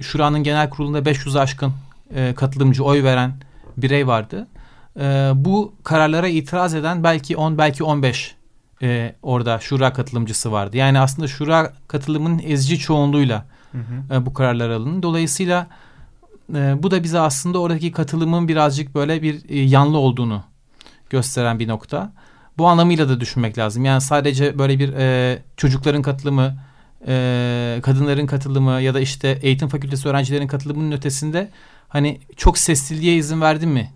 Şura'nın 0.01 0.43
genel 0.43 0.71
kurulunda 0.71 1.05
500 1.05 1.37
aşkın 1.37 1.73
e, 2.15 2.35
katılımcı 2.37 2.85
oy 2.85 3.03
veren 3.03 3.33
birey 3.77 4.07
vardı. 4.07 4.47
E, 5.01 5.33
bu 5.35 5.75
kararlara 5.85 6.29
itiraz 6.29 6.75
eden 6.75 7.05
belki 7.05 7.37
10 7.37 7.59
belki 7.59 7.85
15 7.85 8.35
e, 8.83 9.15
orada 9.23 9.59
Şura 9.59 9.93
katılımcısı 9.93 10.53
vardı. 10.53 10.77
Yani 10.77 11.01
aslında 11.01 11.29
Şura 11.29 11.73
katılımının 11.89 12.41
ezici 12.45 12.79
çoğunluğuyla 12.79 13.47
hı 13.73 13.79
hı. 13.79 14.15
E, 14.15 14.27
bu 14.27 14.35
kararlar 14.35 14.71
alındı. 14.71 15.03
Dolayısıyla 15.03 15.67
e, 16.55 16.83
bu 16.83 16.91
da 16.91 17.03
bize 17.03 17.19
aslında 17.19 17.59
oradaki 17.59 17.93
katılımın 17.93 18.49
birazcık 18.49 18.95
böyle 18.95 19.23
bir 19.23 19.49
e, 19.49 19.59
yanlı 19.61 19.99
olduğunu 19.99 20.45
gösteren 21.11 21.59
bir 21.59 21.69
nokta. 21.69 22.13
Bu 22.59 22.67
anlamıyla 22.69 23.09
da 23.09 23.21
düşünmek 23.21 23.59
lazım. 23.59 23.85
Yani 23.85 24.01
sadece 24.01 24.59
böyle 24.59 24.79
bir 24.79 24.93
e, 24.93 25.39
çocukların 25.57 26.03
katılımı, 26.03 26.57
e, 27.07 27.81
kadınların 27.83 28.27
katılımı 28.27 28.81
ya 28.81 28.95
da 28.95 29.01
işte 29.01 29.39
eğitim 29.43 29.69
fakültesi 29.69 30.09
öğrencilerin 30.09 30.47
katılımının 30.47 30.93
ötesinde 30.93 31.51
hani 31.89 32.21
çok 32.37 32.59
sesliliğe 32.59 33.17
izin 33.17 33.41
verdi 33.41 33.67
mi 33.67 33.93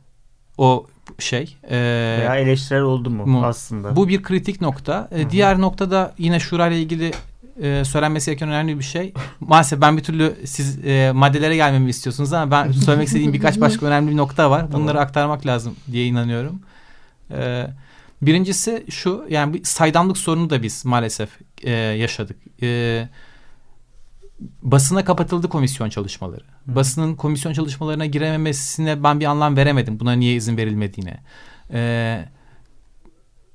o 0.59 0.87
şey? 1.19 1.57
E, 1.71 1.77
Veya 2.21 2.37
eleştirel 2.37 2.83
oldu 2.83 3.11
mu, 3.11 3.27
mu 3.27 3.45
aslında? 3.47 3.97
Bu 3.97 4.09
bir 4.09 4.23
kritik 4.23 4.61
nokta. 4.61 5.09
E, 5.13 5.31
diğer 5.31 5.61
nokta 5.61 5.91
da 5.91 6.15
yine 6.19 6.41
şura 6.41 6.69
ile 6.69 6.81
ilgili 6.81 7.13
e, 7.63 7.85
söylenmesi 7.85 8.27
gereken 8.27 8.49
önemli 8.49 8.79
bir 8.79 8.85
şey. 8.85 9.13
Maalesef 9.41 9.81
ben 9.81 9.97
bir 9.97 10.03
türlü 10.03 10.37
siz 10.45 10.85
e, 10.85 11.13
maddelere 11.15 11.57
gelmemi 11.57 11.91
istiyorsunuz 11.91 12.33
ama 12.33 12.51
ben 12.51 12.73
söylemek 12.73 13.07
istediğim 13.07 13.33
birkaç 13.33 13.61
başka 13.61 13.87
önemli 13.87 14.11
bir 14.11 14.17
nokta 14.17 14.51
var. 14.51 14.73
Bunları 14.73 14.87
tamam. 14.87 15.03
aktarmak 15.03 15.47
lazım 15.47 15.77
diye 15.93 16.07
inanıyorum. 16.07 16.63
E, 17.31 17.67
birincisi 18.23 18.87
şu 18.91 19.27
yani 19.29 19.55
bir 19.55 19.65
saydamlık 19.65 20.19
sorunu 20.19 20.51
da 20.51 20.63
biz 20.63 20.85
maalesef 20.85 21.31
e, 21.63 21.71
yaşadık. 21.71 22.37
E, 22.63 23.09
basına 24.63 25.05
kapatıldı 25.05 25.49
komisyon 25.49 25.89
çalışmaları. 25.89 26.45
Hı. 26.45 26.75
Basının 26.75 27.17
komisyon 27.17 27.53
çalışmalarına 27.53 28.07
girememesine 28.07 29.05
ben 29.05 29.21
bir 29.21 29.25
anlam 29.25 29.57
veremedim. 29.57 30.01
Buna 30.01 30.13
niye 30.13 30.35
izin 30.35 30.57
verilmediğine. 30.57 31.21
Eee 31.73 32.29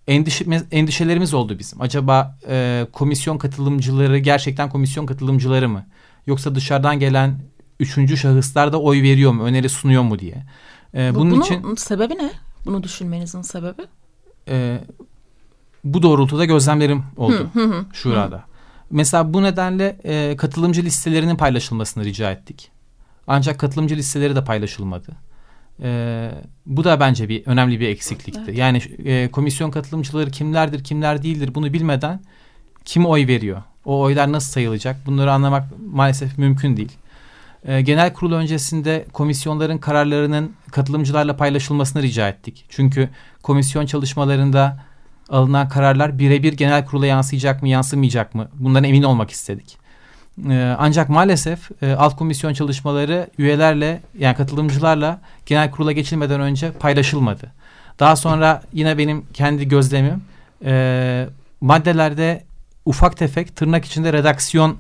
endişe, 0.07 0.45
endişelerimiz 0.71 1.33
oldu 1.33 1.59
bizim. 1.59 1.81
Acaba 1.81 2.37
e, 2.47 2.87
komisyon 2.91 3.37
katılımcıları 3.37 4.17
gerçekten 4.17 4.69
komisyon 4.69 5.05
katılımcıları 5.05 5.69
mı? 5.69 5.85
Yoksa 6.27 6.55
dışarıdan 6.55 6.99
gelen 6.99 7.39
üçüncü 7.79 8.17
şahıslar 8.17 8.73
da 8.73 8.81
oy 8.81 9.01
veriyor 9.01 9.31
mu, 9.31 9.43
öneri 9.43 9.69
sunuyor 9.69 10.03
mu 10.03 10.19
diye. 10.19 10.45
E, 10.93 11.15
bunun 11.15 11.31
bunun 11.31 11.41
için 11.41 11.75
sebebi 11.75 12.13
ne? 12.13 12.31
Bunu 12.65 12.83
düşünmenizin 12.83 13.41
sebebi? 13.41 13.81
E, 14.47 14.79
bu 15.83 16.03
doğrultuda 16.03 16.45
gözlemlerim 16.45 17.03
oldu 17.17 17.49
hı, 17.53 17.59
hı, 17.59 17.65
hı, 17.65 17.85
şurada. 17.93 18.37
Hı. 18.37 18.41
Mesela 18.91 19.33
bu 19.33 19.43
nedenle 19.43 19.97
e, 20.03 20.35
katılımcı 20.37 20.83
listelerinin 20.83 21.35
paylaşılmasını 21.35 22.05
rica 22.05 22.31
ettik. 22.31 22.71
Ancak 23.27 23.59
katılımcı 23.59 23.95
listeleri 23.95 24.35
de 24.35 24.43
paylaşılmadı. 24.43 25.11
E, 25.84 26.31
bu 26.65 26.84
da 26.84 27.00
bence 27.00 27.29
bir 27.29 27.46
önemli 27.46 27.79
bir 27.79 27.88
eksiklikti. 27.88 28.41
Evet. 28.46 28.57
Yani 28.57 28.81
e, 29.05 29.31
komisyon 29.31 29.72
katılımcıları 29.72 30.31
kimlerdir, 30.31 30.84
kimler 30.84 31.24
değildir 31.24 31.55
bunu 31.55 31.74
bilmeden 31.74 32.22
kim 32.86 33.05
oy 33.05 33.27
veriyor? 33.27 33.63
O 33.86 34.00
oylar 34.00 34.31
nasıl 34.31 34.51
sayılacak? 34.51 34.98
Bunları 35.05 35.31
anlamak 35.31 35.63
maalesef 35.93 36.38
mümkün 36.38 36.77
değil. 36.77 36.91
E, 37.65 37.81
genel 37.81 38.13
kurul 38.13 38.34
öncesinde 38.34 39.05
komisyonların 39.13 39.77
kararlarının 39.77 40.53
katılımcılarla 40.72 41.38
paylaşılmasını 41.38 42.03
rica 42.03 42.29
ettik. 42.29 42.65
Çünkü 42.69 43.10
komisyon 43.43 43.86
çalışmalarında 43.86 44.84
alınan 45.29 45.69
kararlar 45.69 46.19
birebir 46.19 46.53
genel 46.53 46.86
kurula 46.86 47.05
yansıyacak 47.05 47.62
mı, 47.62 47.67
yansımayacak 47.67 48.36
mı? 48.36 48.48
Bundan 48.53 48.84
emin 48.84 49.03
olmak 49.03 49.31
istedik. 49.31 49.87
E, 50.50 50.75
ancak 50.79 51.10
maalesef 51.10 51.84
e, 51.84 51.94
alt 51.94 52.15
komisyon 52.15 52.53
çalışmaları 52.53 53.29
üyelerle 53.38 54.01
yani 54.17 54.36
katılımcılarla 54.36 55.22
genel 55.46 55.72
kurula 55.72 55.91
geçilmeden 55.91 56.41
önce 56.41 56.72
paylaşılmadı. 56.72 57.51
Daha 58.00 58.15
sonra 58.15 58.62
yine 58.74 58.98
benim 58.98 59.25
kendi 59.34 59.67
gözlemim 59.67 60.22
e, 60.65 61.27
maddelerde 61.62 62.44
ufak 62.86 63.17
tefek 63.17 63.56
tırnak 63.56 63.86
içinde 63.86 64.13
redaksiyon 64.13 64.77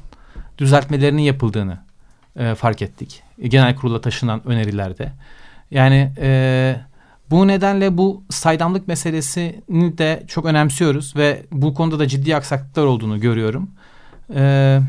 düzeltmelerinin 0.57 1.21
yapıldığını 1.21 1.77
e, 2.35 2.55
fark 2.55 2.81
ettik. 2.81 3.23
Genel 3.43 3.75
kurula 3.75 4.01
taşınan 4.01 4.47
önerilerde. 4.47 5.11
Yani 5.71 6.11
bu 7.29 7.47
nedenle 7.47 7.97
bu 7.97 8.23
saydamlık 8.29 8.87
meselesini 8.87 9.97
de 9.97 10.23
çok 10.27 10.45
önemsiyoruz 10.45 11.15
ve 11.15 11.43
bu 11.51 11.73
konuda 11.73 11.99
da 11.99 12.07
ciddi 12.07 12.35
aksaklıklar 12.35 12.85
olduğunu 12.85 13.19
görüyorum. 13.19 13.69
E, 14.35 14.79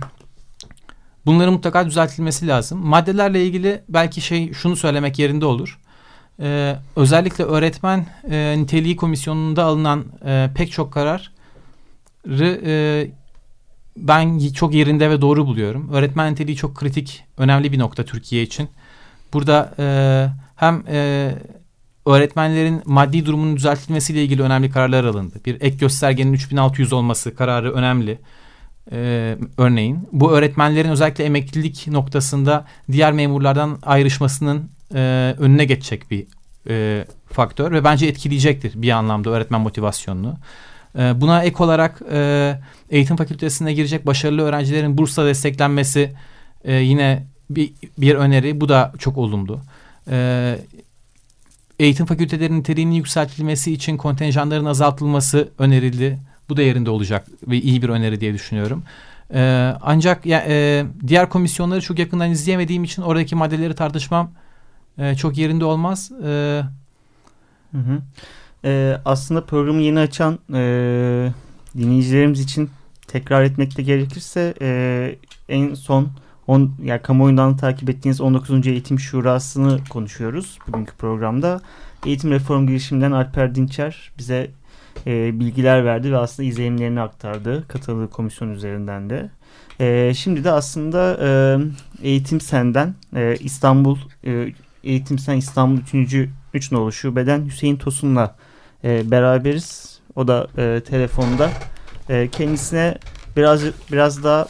bunların 1.28 1.52
mutlaka 1.52 1.87
düzeltilmesi 1.87 2.47
lazım. 2.47 2.87
Maddelerle 2.87 3.44
ilgili 3.44 3.82
belki 3.88 4.20
şey 4.20 4.52
şunu 4.52 4.76
söylemek 4.76 5.18
yerinde 5.18 5.47
olur. 5.47 5.78
E, 6.40 6.76
özellikle 6.97 7.44
öğretmen 7.44 8.06
e, 8.30 8.54
niteliği 8.58 8.97
komisyonunda 8.97 9.64
alınan 9.64 10.04
e, 10.26 10.50
pek 10.54 10.73
çok 10.73 10.92
karar 10.92 11.32
e, 12.40 13.11
ben 13.97 14.38
çok 14.38 14.75
yerinde 14.75 15.11
ve 15.11 15.20
doğru 15.20 15.47
buluyorum. 15.47 15.90
Öğretmen 15.92 16.32
niteliği 16.32 16.56
çok 16.56 16.75
kritik, 16.75 17.25
önemli 17.38 17.73
bir 17.73 17.78
nokta 17.78 18.04
Türkiye 18.04 18.42
için. 18.42 18.68
Burada 19.32 19.75
e, 19.78 19.87
hem 20.56 20.85
e, 20.88 21.30
öğretmenlerin 22.06 22.82
maddi 22.85 23.26
durumunun 23.26 23.56
düzeltilmesiyle 23.56 24.25
ilgili 24.25 24.42
önemli 24.42 24.70
kararlar 24.70 25.04
alındı. 25.04 25.40
Bir 25.47 25.61
ek 25.61 25.76
göstergenin 25.76 26.32
3600 26.32 26.92
olması 26.92 27.35
kararı 27.35 27.73
önemli. 27.73 28.18
Ee, 28.92 29.37
örneğin 29.59 30.09
bu 30.12 30.33
öğretmenlerin 30.33 30.88
özellikle 30.88 31.25
emeklilik 31.25 31.88
noktasında 31.88 32.64
diğer 32.92 33.12
memurlardan 33.12 33.78
ayrışmasının 33.83 34.71
e, 34.95 35.35
önüne 35.38 35.64
geçecek 35.64 36.11
bir 36.11 36.26
e, 36.68 37.04
faktör 37.33 37.73
ve 37.73 37.85
bence 37.85 38.07
etkileyecektir 38.07 38.83
bir 38.83 38.90
anlamda 38.90 39.30
öğretmen 39.30 39.61
motivasyonunu. 39.61 40.37
E, 40.99 41.21
buna 41.21 41.42
ek 41.42 41.64
olarak 41.64 42.02
e, 42.12 42.61
eğitim 42.90 43.16
fakültesine 43.16 43.73
girecek 43.73 44.07
başarılı 44.07 44.42
öğrencilerin 44.42 44.99
bursla 44.99 45.26
desteklenmesi 45.26 46.12
e, 46.64 46.75
yine 46.75 47.26
bir, 47.50 47.73
bir 47.99 48.14
öneri. 48.14 48.61
Bu 48.61 48.68
da 48.68 48.92
çok 48.99 49.18
olumlu. 49.18 49.61
E, 50.11 50.59
eğitim 51.78 52.07
fakültelerinin 52.07 52.59
niteliğinin 52.59 52.95
yükseltilmesi 52.95 53.73
için 53.73 53.97
kontenjanların 53.97 54.64
azaltılması 54.64 55.49
önerildi. 55.59 56.18
Bu 56.49 56.57
da 56.57 56.62
yerinde 56.62 56.90
olacak 56.90 57.26
ve 57.49 57.57
iyi 57.57 57.83
bir 57.83 57.88
öneri 57.88 58.21
diye 58.21 58.35
düşünüyorum. 58.35 58.83
Ee, 59.35 59.75
ancak 59.83 60.26
ya, 60.26 60.45
e, 60.49 60.87
diğer 61.07 61.28
komisyonları 61.28 61.81
çok 61.81 61.99
yakından 61.99 62.31
izleyemediğim 62.31 62.85
için 62.85 63.02
oradaki 63.02 63.35
maddeleri 63.35 63.75
tartışmam 63.75 64.31
e, 64.99 65.14
çok 65.14 65.38
yerinde 65.38 65.64
olmaz. 65.64 66.12
E, 66.23 66.62
hı 67.73 67.78
hı. 67.78 68.02
E, 68.65 69.00
aslında 69.04 69.45
programı 69.45 69.82
yeni 69.82 69.99
açan 69.99 70.39
e, 70.54 71.32
dinleyicilerimiz 71.78 72.41
için 72.41 72.71
tekrar 73.06 73.43
etmekte 73.43 73.82
gerekirse 73.82 74.54
e, 74.61 75.17
en 75.49 75.75
son 75.75 76.08
on, 76.47 76.75
yani 76.82 77.02
kamuoyundan 77.02 77.56
takip 77.56 77.91
ettiğiniz 77.91 78.21
19. 78.21 78.67
Eğitim 78.67 79.00
Şurası'nı 79.00 79.80
konuşuyoruz 79.91 80.58
bugünkü 80.69 80.93
programda. 80.97 81.61
Eğitim 82.06 82.30
reform 82.30 82.67
girişiminden 82.67 83.13
Alper 83.13 83.54
Dinçer 83.54 84.11
bize 84.19 84.50
e, 85.06 85.41
bilgiler 85.41 85.84
verdi 85.84 86.13
ve 86.13 86.17
aslında 86.17 86.49
izlenimlerini 86.49 87.00
aktardı 87.00 87.69
katıldığı 87.69 88.11
komisyon 88.11 88.50
üzerinden 88.50 89.11
de. 89.11 89.30
E, 89.80 90.15
şimdi 90.15 90.45
de 90.45 90.50
aslında 90.50 91.19
e, 91.23 91.28
Eğitim 92.02 92.41
Sen'den 92.41 92.95
e, 93.17 93.37
İstanbul 93.41 93.99
e, 94.25 94.52
Eğitim 94.84 95.19
Sen 95.19 95.37
İstanbul 95.37 95.80
3. 95.95 96.28
3 96.54 96.73
nolu 96.73 96.93
şubeden 96.93 97.47
Hüseyin 97.47 97.76
Tosun'la 97.76 98.37
e, 98.84 99.11
beraberiz. 99.11 99.99
O 100.17 100.28
da 100.28 100.47
e, 100.58 100.80
telefonda. 100.80 101.50
E, 102.08 102.28
kendisine 102.28 102.99
biraz 103.37 103.63
biraz 103.93 104.25
daha 104.25 104.49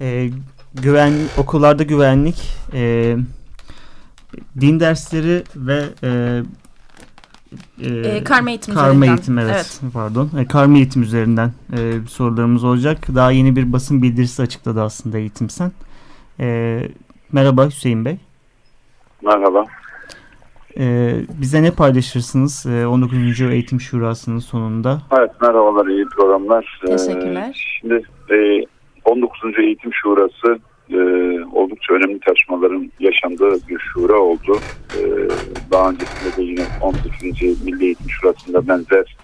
e, 0.00 0.30
güven 0.74 1.12
okullarda 1.36 1.82
güvenlik, 1.82 2.56
e, 2.72 3.16
din 4.60 4.80
dersleri 4.80 5.44
ve 5.56 5.84
e, 6.02 6.42
e, 7.82 7.88
e, 7.88 8.24
karma 8.24 8.50
eğitim 8.50 8.74
karma 8.74 8.88
üzerinden. 8.88 9.08
eğitim 9.08 9.38
evet, 9.38 9.80
evet. 9.82 9.92
pardon 9.94 10.30
e, 10.38 10.48
karma 10.48 10.76
eğitim 10.76 11.02
üzerinden 11.02 11.52
e, 11.72 11.92
sorularımız 12.08 12.64
olacak 12.64 12.98
daha 13.14 13.30
yeni 13.30 13.56
bir 13.56 13.72
basın 13.72 14.02
bildirisi 14.02 14.42
açıkladı 14.42 14.82
aslında 14.82 15.18
eğitim 15.18 15.50
sen 15.50 15.72
e, 16.40 16.80
merhaba 17.32 17.66
Hüseyin 17.66 18.04
Bey 18.04 18.16
merhaba 19.22 19.64
e, 20.78 21.14
bize 21.40 21.62
ne 21.62 21.70
paylaşırsınız 21.70 22.66
e, 22.66 22.86
19. 22.86 23.40
Eğitim 23.40 23.80
Şurası'nın 23.80 24.38
sonunda 24.38 25.02
evet 25.18 25.30
merhabalar 25.40 25.86
iyi 25.86 26.04
programlar 26.04 26.80
teşekkürler 26.86 27.48
e, 27.48 27.52
şimdi 27.80 28.02
e, 28.30 28.66
19. 29.04 29.58
Eğitim 29.58 29.94
Şurası 29.94 30.58
e, 30.90 31.00
oldukça 31.52 31.94
önemli 31.94 32.20
tartışmaların 32.20 32.92
yaşandığı 33.00 33.68
bir 33.68 33.78
şura 33.78 34.18
oldu. 34.18 34.58
E, 34.96 35.00
daha 35.72 35.90
öncesinde 35.90 36.36
de 36.36 36.42
yine 36.42 36.64
18. 36.82 37.64
Milli 37.64 37.84
Eğitim 37.84 38.10
Şurası'nda 38.10 38.68
benzer 38.68 39.16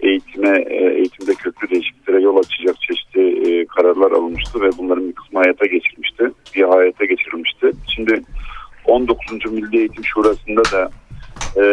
eğitime, 0.00 0.64
e, 0.70 0.94
eğitimde 0.94 1.34
köklü 1.34 1.70
değişikliklere 1.70 2.20
yol 2.20 2.36
açacak 2.36 2.76
çeşitli 2.80 3.50
e, 3.50 3.66
kararlar 3.66 4.12
alınmıştı 4.12 4.60
ve 4.60 4.70
bunların 4.78 5.08
bir 5.08 5.12
kısmı 5.12 5.38
hayata 5.38 5.66
geçirilmişti. 5.66 6.30
Bir 6.54 6.62
hayata 6.62 7.04
geçirilmişti. 7.04 7.72
Şimdi 7.94 8.22
19. 8.84 9.52
Milli 9.52 9.78
Eğitim 9.78 10.04
Şurası'nda 10.04 10.62
da 10.64 10.90
e, 11.56 11.64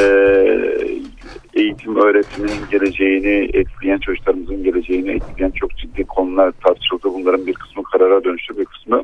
eğitim 1.54 1.96
öğretimin 1.96 2.52
geleceğini 2.72 3.50
etkileyen 3.54 3.98
çocuklarımızın 3.98 4.64
geleceğini 4.64 5.12
etkileyen 5.12 5.52
çok 5.52 5.78
ciddi 5.78 6.04
konular 6.04 6.52
tartışıldı. 6.52 7.04
Bunların 7.04 7.48
bir 7.48 7.54
kısmı 7.54 7.84
karara 7.84 8.24
dönüştü, 8.24 8.58
bir 8.58 8.66
kısmı 8.66 9.04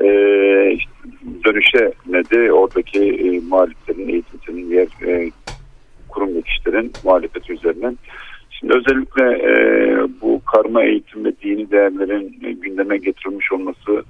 e, 0.00 0.72
işte 0.72 0.90
dönüşemedi. 1.44 2.52
Oradaki 2.52 3.00
e, 3.00 3.40
muhaliflerin, 3.40 4.08
eğitimcinin 4.08 4.70
diğer 4.70 4.88
e, 5.06 5.30
kurum 6.08 6.34
geçişlerin 6.34 6.92
muhalefeti 7.04 7.52
üzerinden. 7.52 7.98
Şimdi 8.50 8.74
özellikle 8.76 9.24
e, 9.24 9.52
bu 10.20 10.40
karma 10.52 10.84
eğitim 10.84 11.24
ve 11.24 11.32
dini 11.42 11.70
değerlerin 11.70 12.38
e, 12.44 12.52
gündeme 12.52 12.96
getirilmiş 12.96 13.52
olması 13.52 14.02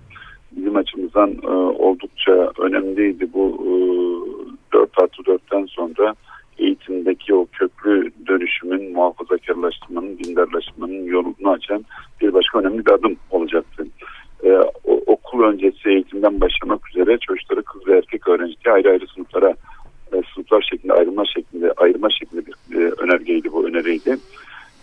bizim 0.53 0.77
açımızdan 0.77 1.31
e, 1.42 1.48
oldukça 1.48 2.53
önemliydi. 2.59 3.33
Bu 3.33 3.64
e, 4.72 4.72
4 4.72 5.03
artı 5.03 5.22
4'ten 5.22 5.66
sonra 5.66 6.14
eğitimdeki 6.59 7.35
o 7.35 7.46
köklü 7.53 8.11
dönüşümün, 8.27 8.92
muhafazakarlaştırmanın, 8.92 10.18
dindarlaşmanın 10.18 11.05
yolunu 11.05 11.51
açan 11.51 11.85
bir 12.20 12.33
başka 12.33 12.59
önemli 12.59 12.87
bir 12.87 12.92
adım 12.92 13.16
olacaktı. 13.31 13.87
Ee, 14.44 14.53
o, 14.85 15.01
okul 15.07 15.42
öncesi 15.42 15.88
eğitimden 15.88 16.40
başlamak 16.40 16.88
üzere 16.90 17.18
çocukları 17.18 17.62
kız 17.62 17.87
ve 17.87 17.96
erkek 17.98 18.29
öğrencileri 18.29 18.72
ayrı 18.72 18.90
ayrı 18.90 19.07
sınıflara 19.14 19.55
e, 20.12 20.22
sınıflar 20.35 20.66
şeklinde 20.70 20.92
ayrılma 20.92 21.24
şeklinde 21.24 21.72
ayırma 21.72 22.09
şeklinde 22.11 22.42
bir 22.46 22.77
e, 22.77 22.90
önergeydi 22.90 23.53
bu 23.53 23.68
öneriydi. 23.68 24.16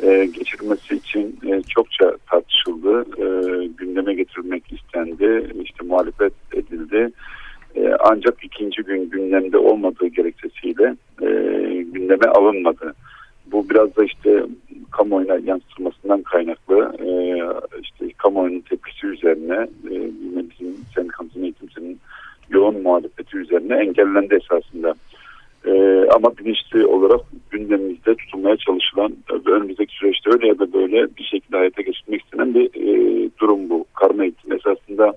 E, 0.03 0.25
geçirilmesi 0.25 0.95
için 0.95 1.39
e, 1.47 1.61
çokça 1.61 2.17
tartışıldı, 2.29 3.05
e, 3.17 3.25
gündeme 3.67 4.13
getirilmek 4.13 4.63
istendi, 4.73 5.53
işte 5.63 5.85
muhalefet 5.85 6.33
edildi. 6.53 7.11
E, 7.75 7.95
ancak 7.99 8.43
ikinci 8.43 8.81
gün 8.81 9.09
gündemde 9.09 9.57
olmadığı 9.57 10.07
gerekçesiyle 10.07 10.95
e, 11.21 11.27
gündeme 11.83 12.27
alınmadı. 12.27 12.93
Bu 13.51 13.69
biraz 13.69 13.95
da 13.95 14.03
işte 14.03 14.43
kamuoyuna 14.91 15.37
yansıtılmasından 15.45 16.21
kaynaklı 16.21 16.95
e, 16.99 17.09
işte 17.81 18.05
kamuoyunun 18.17 18.59
tepkisi 18.59 19.07
üzerine 19.07 19.67
e, 19.89 19.93
yine 19.93 20.43
bizim 20.49 20.75
sendikamızın 20.95 21.43
eğitimsinin 21.43 21.99
yoğun 22.49 22.81
muhalefeti 22.81 23.37
üzerine 23.37 23.75
engellendi 23.75 24.35
esasında. 24.35 24.95
E, 25.65 26.05
ama 26.15 26.37
bilinçli 26.37 26.85
olarak 26.85 27.21
gündemimizde 27.51 28.15
tutulmaya 28.15 28.57
çalışılan 28.57 29.15
ve 29.44 29.44
önümüzdeki 29.55 29.95
süreçte 29.95 30.29
öyle 30.31 30.47
ya 30.47 30.59
da 30.59 30.73
böyle 30.73 31.07
bir 31.17 31.23
şekilde 31.23 31.57
hayata 31.57 31.81
geçirmek 31.81 32.21
istenen 32.21 32.53
bir 32.55 32.65
e, 32.65 33.29
durum 33.39 33.69
bu. 33.69 33.85
Karma 33.93 34.23
eğitim 34.23 34.53
esasında 34.53 35.13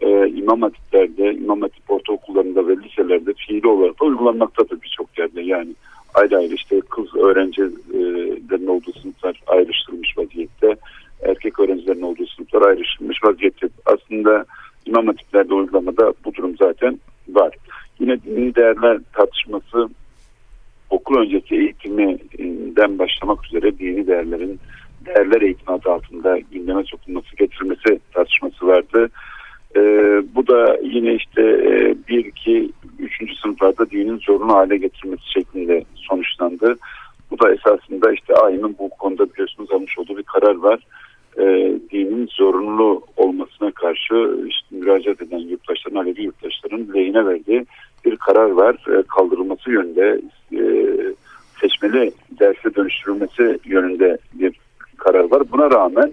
e, 0.00 0.28
imam 0.28 0.62
hatiplerde, 0.62 1.34
imam 1.34 1.60
hatip 1.60 1.90
ortaokullarında 1.90 2.68
ve 2.68 2.76
liselerde 2.76 3.32
fiili 3.32 3.68
olarak 3.68 4.00
da 4.00 4.04
uygulanmaktadır 4.04 4.82
birçok 4.82 5.18
yerde. 5.18 5.42
Yani 5.42 5.74
ayrı 6.14 6.36
ayrı 6.36 6.54
işte 6.54 6.80
kız 6.80 7.16
öğrencilerin 7.16 8.66
olduğu 8.66 8.92
sınıflar 8.92 9.40
ayrıştırılmış 9.46 10.18
vaziyette. 10.18 10.76
Erkek 11.22 11.60
öğrencilerin 11.60 12.02
olduğu 12.02 12.26
sınıflar 12.26 12.62
ayrıştırılmış 12.62 13.24
vaziyette. 13.24 13.68
Aslında 13.86 14.44
imam 14.86 15.06
hatiplerde 15.06 15.54
uygulamada 15.54 16.12
bu 16.24 16.34
durum 16.34 16.56
zaten 16.56 17.00
var. 17.28 17.54
Yine 18.00 18.22
dini 18.22 18.54
değerler 18.54 18.98
tartışması 19.12 19.88
okul 20.90 21.16
öncesi 21.16 21.54
eğitiminden 21.54 22.98
başlamak 22.98 23.46
üzere 23.46 23.78
dini 23.78 24.06
değerlerin 24.06 24.60
değerler 25.06 25.42
eğitimi 25.42 25.76
adı 25.76 25.90
altında 25.90 26.38
gündeme 26.38 26.84
sokulması 26.84 27.36
getirilmesi 27.36 28.00
tartışması 28.14 28.66
vardı. 28.66 29.10
Ee, 29.76 29.80
bu 30.34 30.46
da 30.46 30.78
yine 30.82 31.14
işte 31.14 31.42
e, 31.42 31.94
bir, 32.08 32.24
iki, 32.24 32.70
üçüncü 32.98 33.34
sınıflarda 33.34 33.90
dinin 33.90 34.18
zorunlu 34.18 34.54
hale 34.54 34.76
getirilmesi 34.76 35.32
şeklinde 35.32 35.84
sonuçlandı. 35.94 36.76
Bu 37.30 37.38
da 37.38 37.54
esasında 37.54 38.12
işte 38.12 38.34
AYM'in 38.34 38.76
bu 38.78 38.88
konuda 38.88 39.32
biliyorsunuz 39.32 39.72
almış 39.72 39.98
olduğu 39.98 40.16
bir 40.18 40.22
karar 40.22 40.54
var. 40.54 40.80
Ee, 41.38 41.72
dinin 41.92 42.28
zorunlu 42.30 43.02
olmasına 43.16 43.70
karşı 43.70 44.46
işte 44.48 44.79
müracaat 44.90 45.22
eden 45.22 45.38
yurttaşların, 45.38 46.00
Alevi 46.00 46.22
yurttaşların 46.22 46.94
lehine 46.94 47.26
verdiği 47.26 47.66
bir 48.04 48.16
karar 48.16 48.50
var. 48.50 48.76
Ee, 48.88 49.02
kaldırılması 49.02 49.70
yönünde 49.70 50.20
e, 50.52 50.62
seçmeli 51.60 52.12
derse 52.40 52.74
dönüştürülmesi 52.74 53.58
yönünde 53.64 54.18
bir 54.34 54.60
karar 54.96 55.30
var. 55.30 55.42
Buna 55.52 55.70
rağmen 55.70 56.12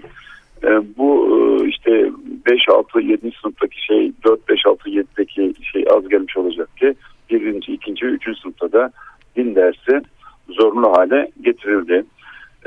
e, 0.63 0.67
bu 0.97 1.37
e, 1.37 1.67
işte 1.67 2.11
5, 2.45 2.69
6, 2.69 2.99
7. 2.99 3.31
sınıftaki 3.41 3.85
şey 3.85 4.11
4, 4.25 4.49
5, 4.49 4.65
6, 4.65 4.89
7'deki 4.89 5.53
şey 5.71 5.85
az 5.89 6.09
gelmiş 6.09 6.37
olacak 6.37 6.77
ki 6.77 6.95
birinci, 7.29 7.73
ikinci, 7.73 8.05
üçüncü 8.05 8.39
sınıfta 8.39 8.71
da 8.71 8.91
din 9.35 9.55
dersi 9.55 10.01
zorunlu 10.49 10.97
hale 10.97 11.31
getirildi. 11.41 12.05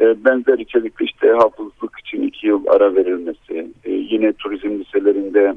E, 0.00 0.24
benzer 0.24 0.58
içerikli 0.58 1.04
işte 1.04 1.28
hafızlık 1.28 1.98
için 2.00 2.22
iki 2.22 2.46
yıl 2.46 2.66
ara 2.66 2.94
verilmesi, 2.94 3.70
e, 3.84 3.90
yine 3.90 4.32
turizm 4.32 4.80
liselerinde 4.80 5.54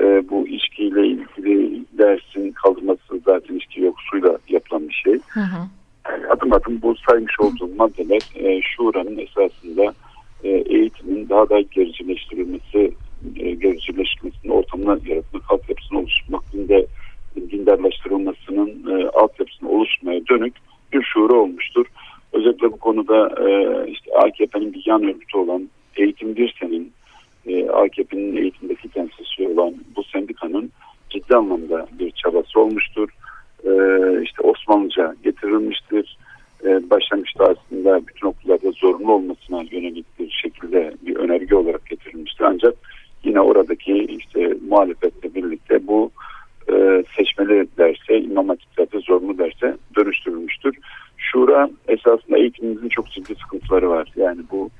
e, 0.00 0.28
bu 0.28 0.48
içkiyle 0.48 1.06
ilgili 1.06 1.84
dersin 1.98 2.52
kaldırması 2.52 3.20
zaten 3.24 3.54
içki 3.54 3.80
yok 3.80 3.96
suyla 4.10 4.38
yapılan 4.48 4.88
bir 4.88 4.94
şey. 5.04 5.18
Hı 5.28 5.40
hı. 5.40 5.68
Adım 6.30 6.52
adım 6.52 6.82
bu 6.82 6.94
saymış 7.08 7.40
olduğum 7.40 7.74
maddeler 7.76 8.20
e, 8.34 8.62
şuranın 8.62 9.18
esasında 9.18 9.94
e, 10.44 10.48
eğitimin 10.48 11.28
daha 11.28 11.48
da 11.48 11.60
gericileştirilmesi, 11.60 12.92
e, 13.36 13.50
gericileştirilmesinin 13.50 14.52
ortamına 14.52 14.98
yaratmak, 15.06 15.42
altyapısını 15.50 15.98
oluşturmak, 15.98 16.52
dinde 16.52 16.86
dindarlaştırılmasının 17.50 19.00
e, 19.00 19.08
altyapısını 19.08 19.68
oluşturmaya 19.68 20.20
dönük 20.30 20.54
bir 20.92 21.02
şuuru 21.02 21.40
olmuştur. 21.40 21.86
Özellikle 22.32 22.72
bu 22.72 22.76
konuda 22.76 23.28
e, 23.48 23.50
işte 23.90 24.10
AKP'nin 24.14 24.72
bir 24.72 24.82
yan 24.86 25.02
örgütü 25.02 25.38
olan 25.38 25.70
Eğitim 25.96 26.36
Dirsen'in 26.36 26.92
e, 27.46 27.68
AKP'nin 27.68 28.36
eğitimdeki 28.36 28.88
temsilcisi 28.88 29.48
olan 29.48 29.74
bu 29.96 30.04
sendikanın 30.04 30.70
ciddi 31.10 31.36
anlamda 31.36 31.86
bir 31.98 32.10
çabası 32.10 32.60
olmuştur. 32.60 33.08
E, 33.64 33.72
işte 34.22 34.42
Osmanlıca 34.42 35.14
getirilmiştir. 35.24 36.18
E, 36.64 36.90
başlangıçta 36.90 37.44
aslında 37.44 38.06
bütün 38.06 38.26
okullarda 38.26 38.70
zorunlu 38.70 39.12
olmasına 39.12 39.62
yönelik 39.70 40.06
bir 40.18 40.30
şekilde 40.30 40.92
bir 41.06 41.16
önerge 41.16 41.54
olarak 41.54 41.86
getirilmiştir. 41.86 42.44
Ancak 42.44 42.74
yine 43.24 43.40
oradaki 43.40 43.94
işte 43.94 44.54
muhalefetle 44.68 45.34
birlikte 45.34 45.86
bu 45.86 46.10
e, 46.72 47.04
seçmeli 47.16 47.66
derse, 47.78 48.20
imam 48.20 48.48
hatiplerde 48.48 48.98
zorunlu 48.98 49.38
derse 49.38 49.76
dönüştürülmüştür. 49.96 50.76
Şura 51.16 51.70
esasında 51.88 52.38
eğitimimizin 52.38 52.88
çok 52.88 53.10
ciddi 53.10 53.34
sıkıntıları 53.34 53.90
var. 53.90 54.12
Yani 54.16 54.40
bu 54.50 54.70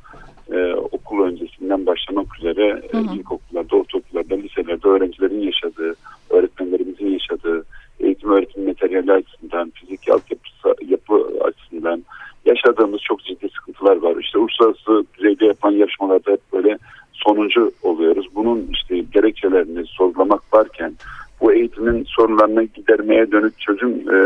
e, 0.52 0.74
okul 0.74 1.24
öncesinden 1.24 1.86
başlamak 1.86 2.38
üzere 2.38 2.82
e, 2.92 2.98
ilkokullarda, 3.16 3.76
ortaokullarda, 3.76 4.34
liselerde 4.34 4.88
öğrencilerin 4.88 5.40
yaşadığı, 5.40 5.94
öğretmenlerimizin 6.30 7.06
yaşadığı, 7.06 7.64
eğitim 8.00 8.32
öğretim 8.32 8.66
materyali 8.66 9.12
açısından, 9.12 9.70
fiziki 9.70 10.12
altyapı 10.12 10.84
yapı 10.88 11.26
açısından 11.44 12.04
yaşadığımız 12.44 13.00
çok 13.00 13.24
ciddi 13.24 13.48
sıkıntılar 13.48 13.96
var. 13.96 14.16
İşte 14.20 14.38
uluslararası 14.38 15.04
düzeyde 15.18 15.46
yapılan 15.46 15.72
yarışmalarda 15.72 16.32
hep 16.32 16.40
böyle 16.52 16.78
sonuncu 17.12 17.72
oluyoruz. 17.82 18.26
Bunun 18.34 18.68
işte 18.72 18.98
gerekçelerini 18.98 19.86
sorgulamak 19.86 20.54
varken 20.54 20.92
bu 21.40 21.52
eğitimin 21.52 22.04
sorunlarını 22.04 22.64
gidermeye 22.64 23.32
dönük 23.32 23.58
çözüm 23.58 23.90
e, 23.90 24.18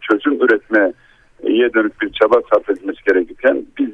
çözüm 0.00 0.42
üretmeye 0.42 0.92
dönük 1.74 2.02
bir 2.02 2.12
çaba 2.12 2.42
sarf 2.52 2.70
edilmesi 2.70 2.98
gerekirken 3.06 3.66
biz 3.78 3.90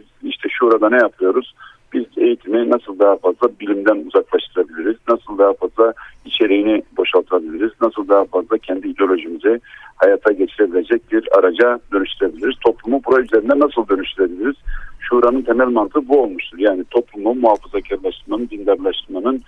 şurada 0.66 0.88
ne 0.88 0.96
yapıyoruz? 0.96 1.54
Biz 1.92 2.04
eğitimi 2.16 2.70
nasıl 2.70 2.98
daha 2.98 3.16
fazla 3.16 3.48
bilimden 3.60 4.06
uzaklaştırabiliriz? 4.06 4.96
Nasıl 5.08 5.38
daha 5.38 5.52
fazla 5.52 5.94
içeriğini 6.24 6.82
boşaltabiliriz? 6.96 7.70
Nasıl 7.80 8.08
daha 8.08 8.24
fazla 8.24 8.58
kendi 8.58 8.88
ideolojimizi 8.88 9.60
hayata 9.96 10.32
geçirebilecek 10.32 11.12
bir 11.12 11.28
araca 11.38 11.80
dönüştürebiliriz? 11.92 12.56
Toplumu 12.64 13.00
buraya 13.06 13.22
üzerinde 13.22 13.58
nasıl 13.58 13.88
dönüştürebiliriz? 13.88 14.56
Şuranın 15.00 15.42
temel 15.42 15.68
mantığı 15.68 16.08
bu 16.08 16.22
olmuştur. 16.22 16.58
Yani 16.58 16.84
toplumu 16.84 17.34
muhafazakarlaştırmanın, 17.34 18.48
dindarlaştırmanın 18.50 19.42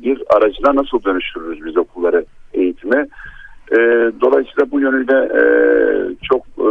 bir 0.00 0.22
aracına 0.36 0.74
nasıl 0.74 1.04
dönüştürürüz 1.04 1.64
biz 1.64 1.76
okulları 1.76 2.24
eğitime? 2.54 3.06
E, 3.72 3.76
dolayısıyla 4.20 4.70
bu 4.70 4.80
yönüyle 4.80 5.16
e, 5.40 5.42
çok 6.22 6.42
e, 6.58 6.68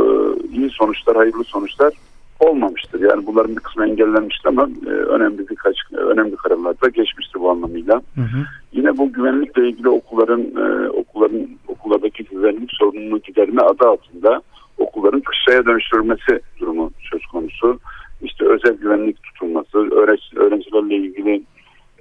iyi 0.56 0.70
sonuçlar, 0.70 1.16
hayırlı 1.16 1.44
sonuçlar 1.44 1.94
olmamıştır. 2.44 3.02
Yani 3.02 3.26
bunların 3.26 3.56
bir 3.56 3.62
kısmı 3.62 3.88
engellenmiştir 3.88 4.48
ama 4.50 4.70
e, 4.86 4.90
önemli 4.90 5.50
birkaç 5.50 5.76
önemli 5.94 6.36
kararlar 6.36 6.82
da 6.82 6.90
geçmiştir 6.90 7.40
bu 7.40 7.52
anlamıyla. 7.52 7.96
Hı 8.16 8.22
hı. 8.22 8.46
Yine 8.74 8.98
bu 8.98 9.14
güvenlikle 9.14 9.70
ilgili 9.70 9.90
okulların 9.90 10.42
e, 10.42 10.90
okulların 10.90 11.48
okullardaki 11.68 12.24
güvenlik 12.24 12.70
sorununu 12.72 13.20
giderme 13.20 13.62
adı 13.62 13.88
altında 13.88 14.42
okulların 14.78 15.22
kışlaya 15.22 15.66
dönüştürülmesi 15.66 16.40
durumu 16.60 16.92
söz 17.12 17.26
konusu. 17.26 17.80
İşte 18.22 18.46
özel 18.46 18.74
güvenlik 18.74 19.24
tutulması, 19.24 19.78
öğrencilerle 19.78 20.96
ilgili 20.96 21.44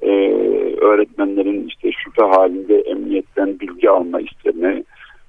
e, 0.02 0.10
öğretmenlerin 0.80 1.66
işte 1.68 1.90
şüphe 1.92 2.22
halinde 2.22 2.80
emniyetten 2.80 3.60
bilgi 3.60 3.90
alma 3.90 4.20
isteme, 4.20 4.82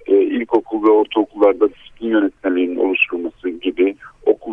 e, 0.07 0.15
ilkokul 0.15 0.83
ve 0.83 0.89
ortaokullarda 0.91 1.69
disiplin 1.69 2.09
yönetmeliğinin 2.09 2.75
gibi 2.79 2.93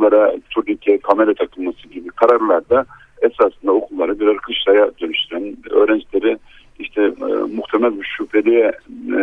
okullara 0.01 0.37
turnike, 0.51 0.99
kamera 0.99 1.35
takılması 1.35 1.89
gibi 1.89 2.09
kararlarda 2.09 2.85
esasında 3.23 3.73
okulları 3.73 4.21
birer 4.21 4.37
kışlaya 4.37 4.91
dönüştüren, 5.01 5.57
öğrencileri 5.71 6.39
işte 6.79 7.03
e, 7.03 7.25
muhtemel 7.57 8.01
bir 8.01 8.07
şüpheliye 8.17 8.73
e, 9.09 9.19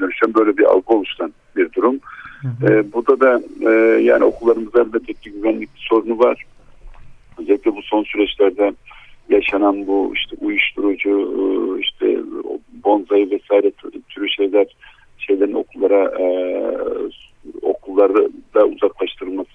dönüşen 0.00 0.34
böyle 0.34 0.56
bir 0.56 0.64
algı 0.64 0.94
oluşturan 0.94 1.32
bir 1.56 1.72
durum. 1.72 2.00
Hı 2.42 2.48
hı. 2.66 2.72
E, 2.72 2.92
burada 2.92 3.20
da 3.20 3.42
e, 3.70 4.02
yani 4.02 4.24
okullarımızda 4.24 4.80
elbette 4.80 5.12
ki 5.12 5.32
güvenlik 5.32 5.70
sorunu 5.76 6.18
var. 6.18 6.44
Özellikle 7.38 7.76
bu 7.76 7.82
son 7.82 8.04
süreçlerde 8.04 8.72
yaşanan 9.28 9.86
bu 9.86 10.12
işte 10.14 10.36
uyuşturucu, 10.40 11.10
e, 11.10 11.80
işte 11.80 12.18
bonzai 12.84 13.30
vesaire 13.30 13.70
türü 14.08 14.30
şeyler 14.30 14.66
şeylerin 15.18 15.54
okullara 15.54 16.20
e, 16.20 16.26
okullarda 17.62 18.28
uzaklaştırılması 18.64 19.01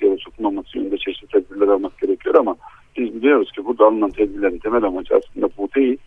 ya 0.01 0.11
da 0.11 0.17
sokulmaması 0.17 0.77
yönünde 0.77 0.97
çeşitli 0.97 1.27
tedbirler 1.27 1.67
almak 1.67 1.99
gerekiyor 1.99 2.35
ama 2.35 2.55
biz 2.97 3.15
biliyoruz 3.15 3.51
ki 3.51 3.65
burada 3.65 3.85
alınan 3.85 4.11
tedbirlerin 4.11 4.59
temel 4.59 4.83
amacı 4.83 5.15
aslında 5.15 5.49
bu 5.57 5.69
değil. 5.75 5.97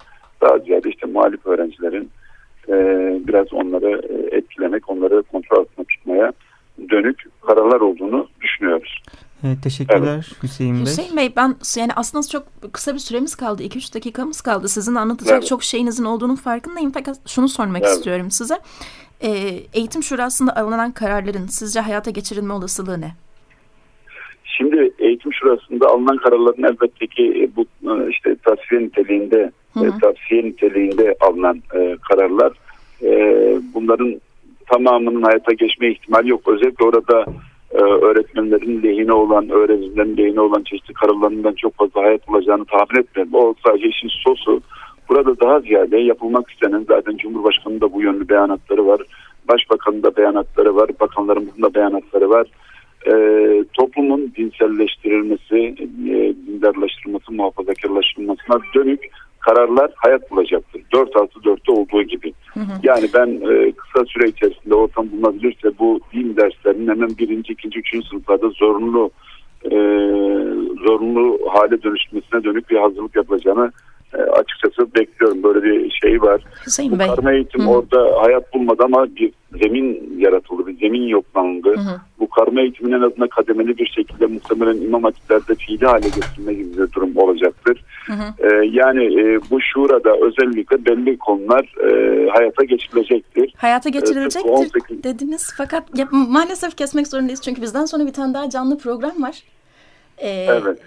Daha 0.41 0.59
ziyade 0.59 0.91
işte 0.91 1.07
muhalif 1.07 1.47
öğrencilerin 1.47 2.11
e, 2.69 2.75
biraz 3.29 3.53
onları 3.53 4.03
e, 4.09 4.37
etkilemek, 4.37 4.91
onları 4.91 5.23
kontrol 5.23 5.59
altında 5.59 5.87
tutmaya 5.87 6.33
dönük 6.91 7.25
kararlar 7.47 7.81
olduğunu 7.81 8.29
düşünüyoruz. 8.41 9.03
Evet, 9.47 9.63
teşekkürler 9.63 10.15
evet. 10.15 10.43
Hüseyin 10.43 10.75
Bey. 10.75 10.83
Hüseyin 10.83 11.17
Bey 11.17 11.33
ben 11.37 11.57
yani 11.77 11.93
aslında 11.97 12.27
çok 12.27 12.47
kısa 12.73 12.95
bir 12.95 12.99
süremiz 12.99 13.35
kaldı. 13.35 13.63
2-3 13.63 13.95
dakikamız 13.95 14.41
kaldı. 14.41 14.69
Sizin 14.69 14.95
anlatacak 14.95 15.39
evet. 15.39 15.47
çok 15.47 15.63
şeyinizin 15.63 16.05
olduğunun 16.05 16.37
farkındayım. 16.37 16.91
Fakat 16.91 17.17
şunu 17.29 17.49
sormak 17.49 17.83
evet. 17.83 17.93
istiyorum 17.93 18.31
size. 18.31 18.59
Ee, 19.23 19.29
eğitim 19.73 20.03
şurasında 20.03 20.57
alınan 20.57 20.93
kararların 20.93 21.47
sizce 21.47 21.81
hayata 21.81 22.11
geçirilme 22.11 22.53
olasılığı 22.53 23.01
ne? 23.01 23.13
Şimdi 24.61 24.91
eğitim 24.99 25.33
şurasında 25.33 25.89
alınan 25.89 26.17
kararların 26.17 26.63
elbette 26.63 27.07
ki 27.07 27.23
e, 27.43 27.57
bu 27.57 27.63
e, 27.63 28.11
işte 28.11 28.37
tavsiye 28.45 28.81
niteliğinde 28.81 29.51
hı 29.75 29.81
hı. 29.81 29.87
E, 29.87 29.91
tavsiye 30.01 30.45
niteliğinde 30.45 31.15
alınan 31.21 31.63
e, 31.75 31.97
kararlar 32.09 32.53
e, 33.03 33.11
bunların 33.75 34.21
tamamının 34.71 35.23
hayata 35.23 35.53
geçme 35.53 35.91
ihtimali 35.91 36.31
yok. 36.31 36.49
Özellikle 36.49 36.85
orada 36.85 37.25
e, 37.71 37.83
öğretmenlerin 37.83 38.83
lehine 38.83 39.13
olan, 39.13 39.49
öğrencilerin 39.49 40.17
lehine 40.17 40.41
olan 40.41 40.63
çeşitli 40.63 40.95
kararlarından 40.95 41.55
çok 41.55 41.75
fazla 41.77 42.03
hayat 42.03 42.29
olacağını 42.29 42.65
tahmin 42.65 43.01
etmiyorum. 43.01 43.35
O 43.35 43.55
sadece 43.67 43.89
işin 43.89 44.09
sosu. 44.09 44.61
Burada 45.09 45.41
daha 45.41 45.61
ziyade 45.61 45.99
yapılmak 45.99 46.51
istenen 46.51 46.85
zaten 46.89 47.17
Cumhurbaşkanı'nın 47.17 47.81
da 47.81 47.93
bu 47.93 48.03
yönlü 48.03 48.29
beyanatları 48.29 48.87
var. 48.87 49.01
Başbakanın 49.49 50.03
da 50.03 50.17
beyanatları 50.17 50.77
var. 50.77 50.91
Bakanlarımızın 51.01 51.63
da 51.63 51.75
beyanatları 51.75 52.31
var. 52.31 52.47
E, 53.07 53.13
toplumun 53.73 54.33
dinselleştirilmesi, 54.37 55.75
e, 56.09 56.35
dindarlaştırılması, 56.47 57.33
muhafazakarlaştırılmasına 57.33 58.61
dönük 58.75 59.01
kararlar 59.41 59.91
hayat 59.97 60.31
bulacaktır. 60.31 60.83
4 60.93 61.17
artı 61.17 61.39
4'te 61.39 61.73
olduğu 61.73 62.03
gibi. 62.03 62.33
Hı 62.55 62.61
hı. 62.61 62.73
Yani 62.83 63.09
ben 63.15 63.29
e, 63.29 63.73
kısa 63.73 64.05
süre 64.05 64.29
içerisinde 64.29 64.75
ortam 64.75 65.11
bulunabilirse 65.13 65.79
bu 65.79 66.01
din 66.13 66.37
derslerinin 66.37 66.89
hemen 66.89 67.11
birinci, 67.19 67.53
ikinci, 67.53 67.79
üçüncü 67.79 68.09
sınıflarda 68.09 68.49
zorunlu 68.49 69.11
e, 69.65 69.77
zorunlu 70.87 71.39
hale 71.49 71.83
dönüşmesine 71.83 72.45
dönük 72.45 72.71
bir 72.71 72.77
hazırlık 72.77 73.17
yapılacağını 73.17 73.73
açıkçası 74.19 74.95
bekliyorum. 74.95 75.43
Böyle 75.43 75.63
bir 75.63 75.91
şey 75.91 76.23
var. 76.23 76.43
Hüseyin 76.67 76.93
Bu 76.93 76.99
Bey. 76.99 77.07
karma 77.07 77.33
eğitim 77.33 77.63
Hı. 77.67 77.69
orada 77.69 78.23
hayat 78.23 78.55
bulmadı 78.55 78.83
ama 78.85 79.07
bir 79.17 79.33
zemin 79.63 80.15
yaratıldı. 80.19 80.67
Bir 80.67 80.79
zemin 80.79 81.03
yoklandı. 81.03 81.71
Hı. 81.71 82.01
Bu 82.21 82.29
karma 82.29 82.61
eğitimin 82.61 82.93
en 82.93 83.01
azından 83.01 83.29
kademeli 83.29 83.79
bir 83.79 83.87
şekilde 83.87 84.27
muhtemelen 84.27 84.81
imam 84.83 85.03
hatiplerde 85.05 85.55
fiili 85.55 85.87
hale 85.87 86.09
getirme 86.09 86.55
gibi 86.55 86.73
bir 86.73 86.93
durum 86.93 87.17
olacaktır. 87.17 87.85
Ee, 88.39 88.47
yani 88.73 89.05
e, 89.21 89.41
bu 89.51 89.61
şurada 89.61 90.17
özellikle 90.27 90.85
belli 90.85 91.19
konular 91.19 91.75
e, 91.85 92.29
hayata 92.31 92.65
geçirilecektir. 92.65 93.55
Hayata 93.57 93.89
geçirilecektir 93.89 94.51
Ee, 94.51 94.53
18 94.53 95.03
dediniz 95.05 95.55
fakat 95.57 95.99
ya, 95.99 96.09
maalesef 96.13 96.77
kesmek 96.77 97.07
zorundayız 97.07 97.41
çünkü 97.43 97.63
bizden 97.63 97.85
sonra 97.85 98.07
bir 98.07 98.13
tane 98.13 98.35
daha 98.35 98.51
canlı 98.51 98.79
program 98.79 99.23
var. 99.23 99.43
Ee, 100.23 100.47
Evet. 100.51 100.79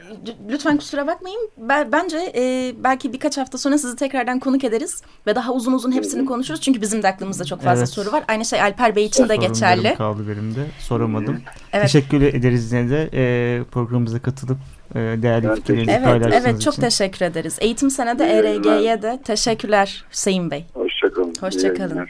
Lütfen 0.50 0.78
kusura 0.78 1.08
bakmayın. 1.08 1.50
Ben, 1.58 1.92
bence 1.92 2.18
e, 2.36 2.74
belki 2.84 3.14
birkaç 3.14 3.38
hafta 3.38 3.58
sonra 3.58 3.78
sizi 3.78 3.96
tekrardan 3.96 4.40
konuk 4.40 4.64
ederiz 4.64 5.02
ve 5.28 5.36
daha 5.36 5.54
uzun 5.54 5.74
uzun 5.74 5.92
hepsini 5.92 6.26
konuşuruz. 6.26 6.62
Çünkü 6.62 6.82
bizim 6.82 7.04
de 7.04 7.08
aklımızda 7.08 7.46
çok 7.46 7.62
fazla 7.62 7.78
Evet. 7.80 7.90
soru 7.90 8.12
var. 8.12 8.24
Aynı 8.28 8.46
şey 8.46 8.62
Alper 8.62 8.96
Bey 8.96 9.06
için 9.06 9.24
de 9.24 9.28
Sorunlarım 9.28 9.54
geçerli. 9.54 9.96
kaldı 9.96 10.24
benim 10.30 10.56
de. 10.56 10.60
Soramadım. 10.80 11.42
Evet. 11.74 11.86
Teşekkür 11.86 12.22
ederiz 12.22 12.72
yine 12.72 12.90
de 12.90 13.10
e, 13.14 13.64
programımıza 13.64 14.20
katılıp 14.20 14.58
e, 14.96 15.00
değerli 15.00 15.48
Ben 15.50 15.56
fikirlerinizi 15.56 15.92
Evet, 15.92 16.04
paylaştığınız 16.04 16.46
evet 16.46 16.62
çok 16.62 16.74
için. 16.74 16.82
teşekkür 16.82 17.26
ederiz. 17.26 17.58
Eğitim 17.62 17.90
senede 17.90 18.26
ERG'ye 18.26 18.58
günler. 18.58 19.02
de 19.02 19.20
teşekkürler 19.24 20.06
Hüseyin 20.12 20.52
Bey. 20.52 20.66
Hoşçakalın. 20.74 21.34
Hoşçakalın. 21.42 22.08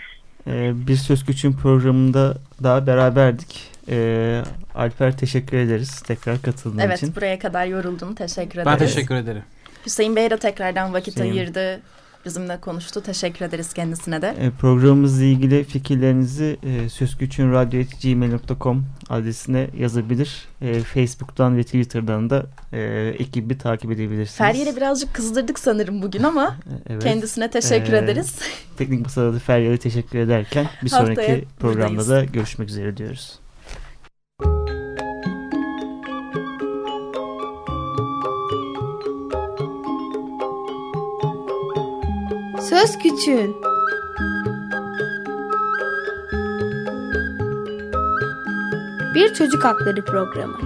E, 0.48 0.88
bir 0.88 0.96
Söz 0.96 1.26
Güç'ün 1.26 1.54
programında 1.54 2.38
daha 2.64 2.88
beraberdik. 2.88 3.73
E, 3.90 4.42
Alper 4.76 5.18
teşekkür 5.18 5.58
ederiz 5.58 6.02
tekrar 6.02 6.42
katıldığın 6.42 6.78
Evet 6.80 6.98
için. 6.98 7.16
buraya 7.16 7.40
kadar 7.40 7.66
yoruldun. 7.66 8.14
Teşekkür 8.16 8.60
ederiz. 8.60 8.66
Ben 8.66 8.78
teşekkür 8.78 9.16
ederim. 9.16 9.44
Hüseyin 9.86 10.16
Bey 10.16 10.30
de 10.30 10.38
tekrardan 10.38 10.94
vakit 10.94 11.16
Hüseyin. 11.16 11.32
ayırdı. 11.34 11.82
Bizimle 12.26 12.60
konuştu. 12.60 13.02
Teşekkür 13.04 13.46
ederiz 13.46 13.74
kendisine 13.74 14.22
de. 14.22 14.36
E, 14.40 14.50
programımızla 14.50 15.24
ilgili 15.24 15.64
fikirlerinizi 15.64 16.58
e, 16.64 16.90
sözgüçünradyo.gmail.com 16.90 18.86
adresine 19.10 19.68
yazabilir. 19.78 20.46
E, 20.62 20.80
Facebook'tan 20.80 21.58
ve 21.58 21.64
Twitter'dan 21.64 22.30
da 22.30 22.46
e, 22.74 22.82
ekibi 23.20 23.58
takip 23.58 23.92
edebilirsiniz. 23.92 24.38
Feryal'i 24.38 24.76
birazcık 24.76 25.14
kızdırdık 25.14 25.60
sanırım 25.60 26.02
bugün 26.02 26.24
ama 26.24 26.48
E, 26.48 26.74
evet. 26.94 27.04
kendisine 27.04 27.50
teşekkür 27.52 27.94
Ee, 27.94 27.98
ederiz. 27.98 28.36
Teknik 28.78 29.02
Masada 29.02 29.34
da 29.34 29.40
Feryal'e 29.40 29.78
teşekkür 29.78 30.20
ederken 30.20 30.66
bir 30.84 30.92
Haftaya 30.92 31.16
sonraki 31.16 31.46
programda 31.60 31.90
buradayız. 31.90 32.10
da 32.10 32.24
görüşmek 32.26 32.70
üzere 32.70 32.98
diyoruz. 32.98 33.40
Söz 42.84 42.98
Küçüğün 42.98 43.56
Bir 49.16 49.34
Çocuk 49.34 49.64
Hakları 49.64 50.06
Programı 50.06 50.58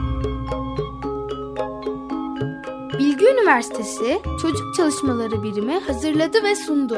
Bilgi 2.99 3.25
Üniversitesi 3.25 4.21
Çocuk 4.41 4.75
Çalışmaları 4.77 5.43
Birimi 5.43 5.79
hazırladı 5.79 6.43
ve 6.43 6.55
sundu. 6.55 6.97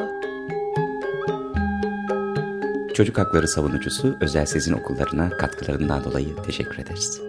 Çocuk 2.94 3.18
hakları 3.18 3.48
savunucusu 3.48 4.18
Özel 4.22 4.46
Sezin 4.46 4.74
Okullarına 4.74 5.30
katkılarından 5.30 6.04
dolayı 6.04 6.36
teşekkür 6.46 6.80
ederiz. 6.80 7.29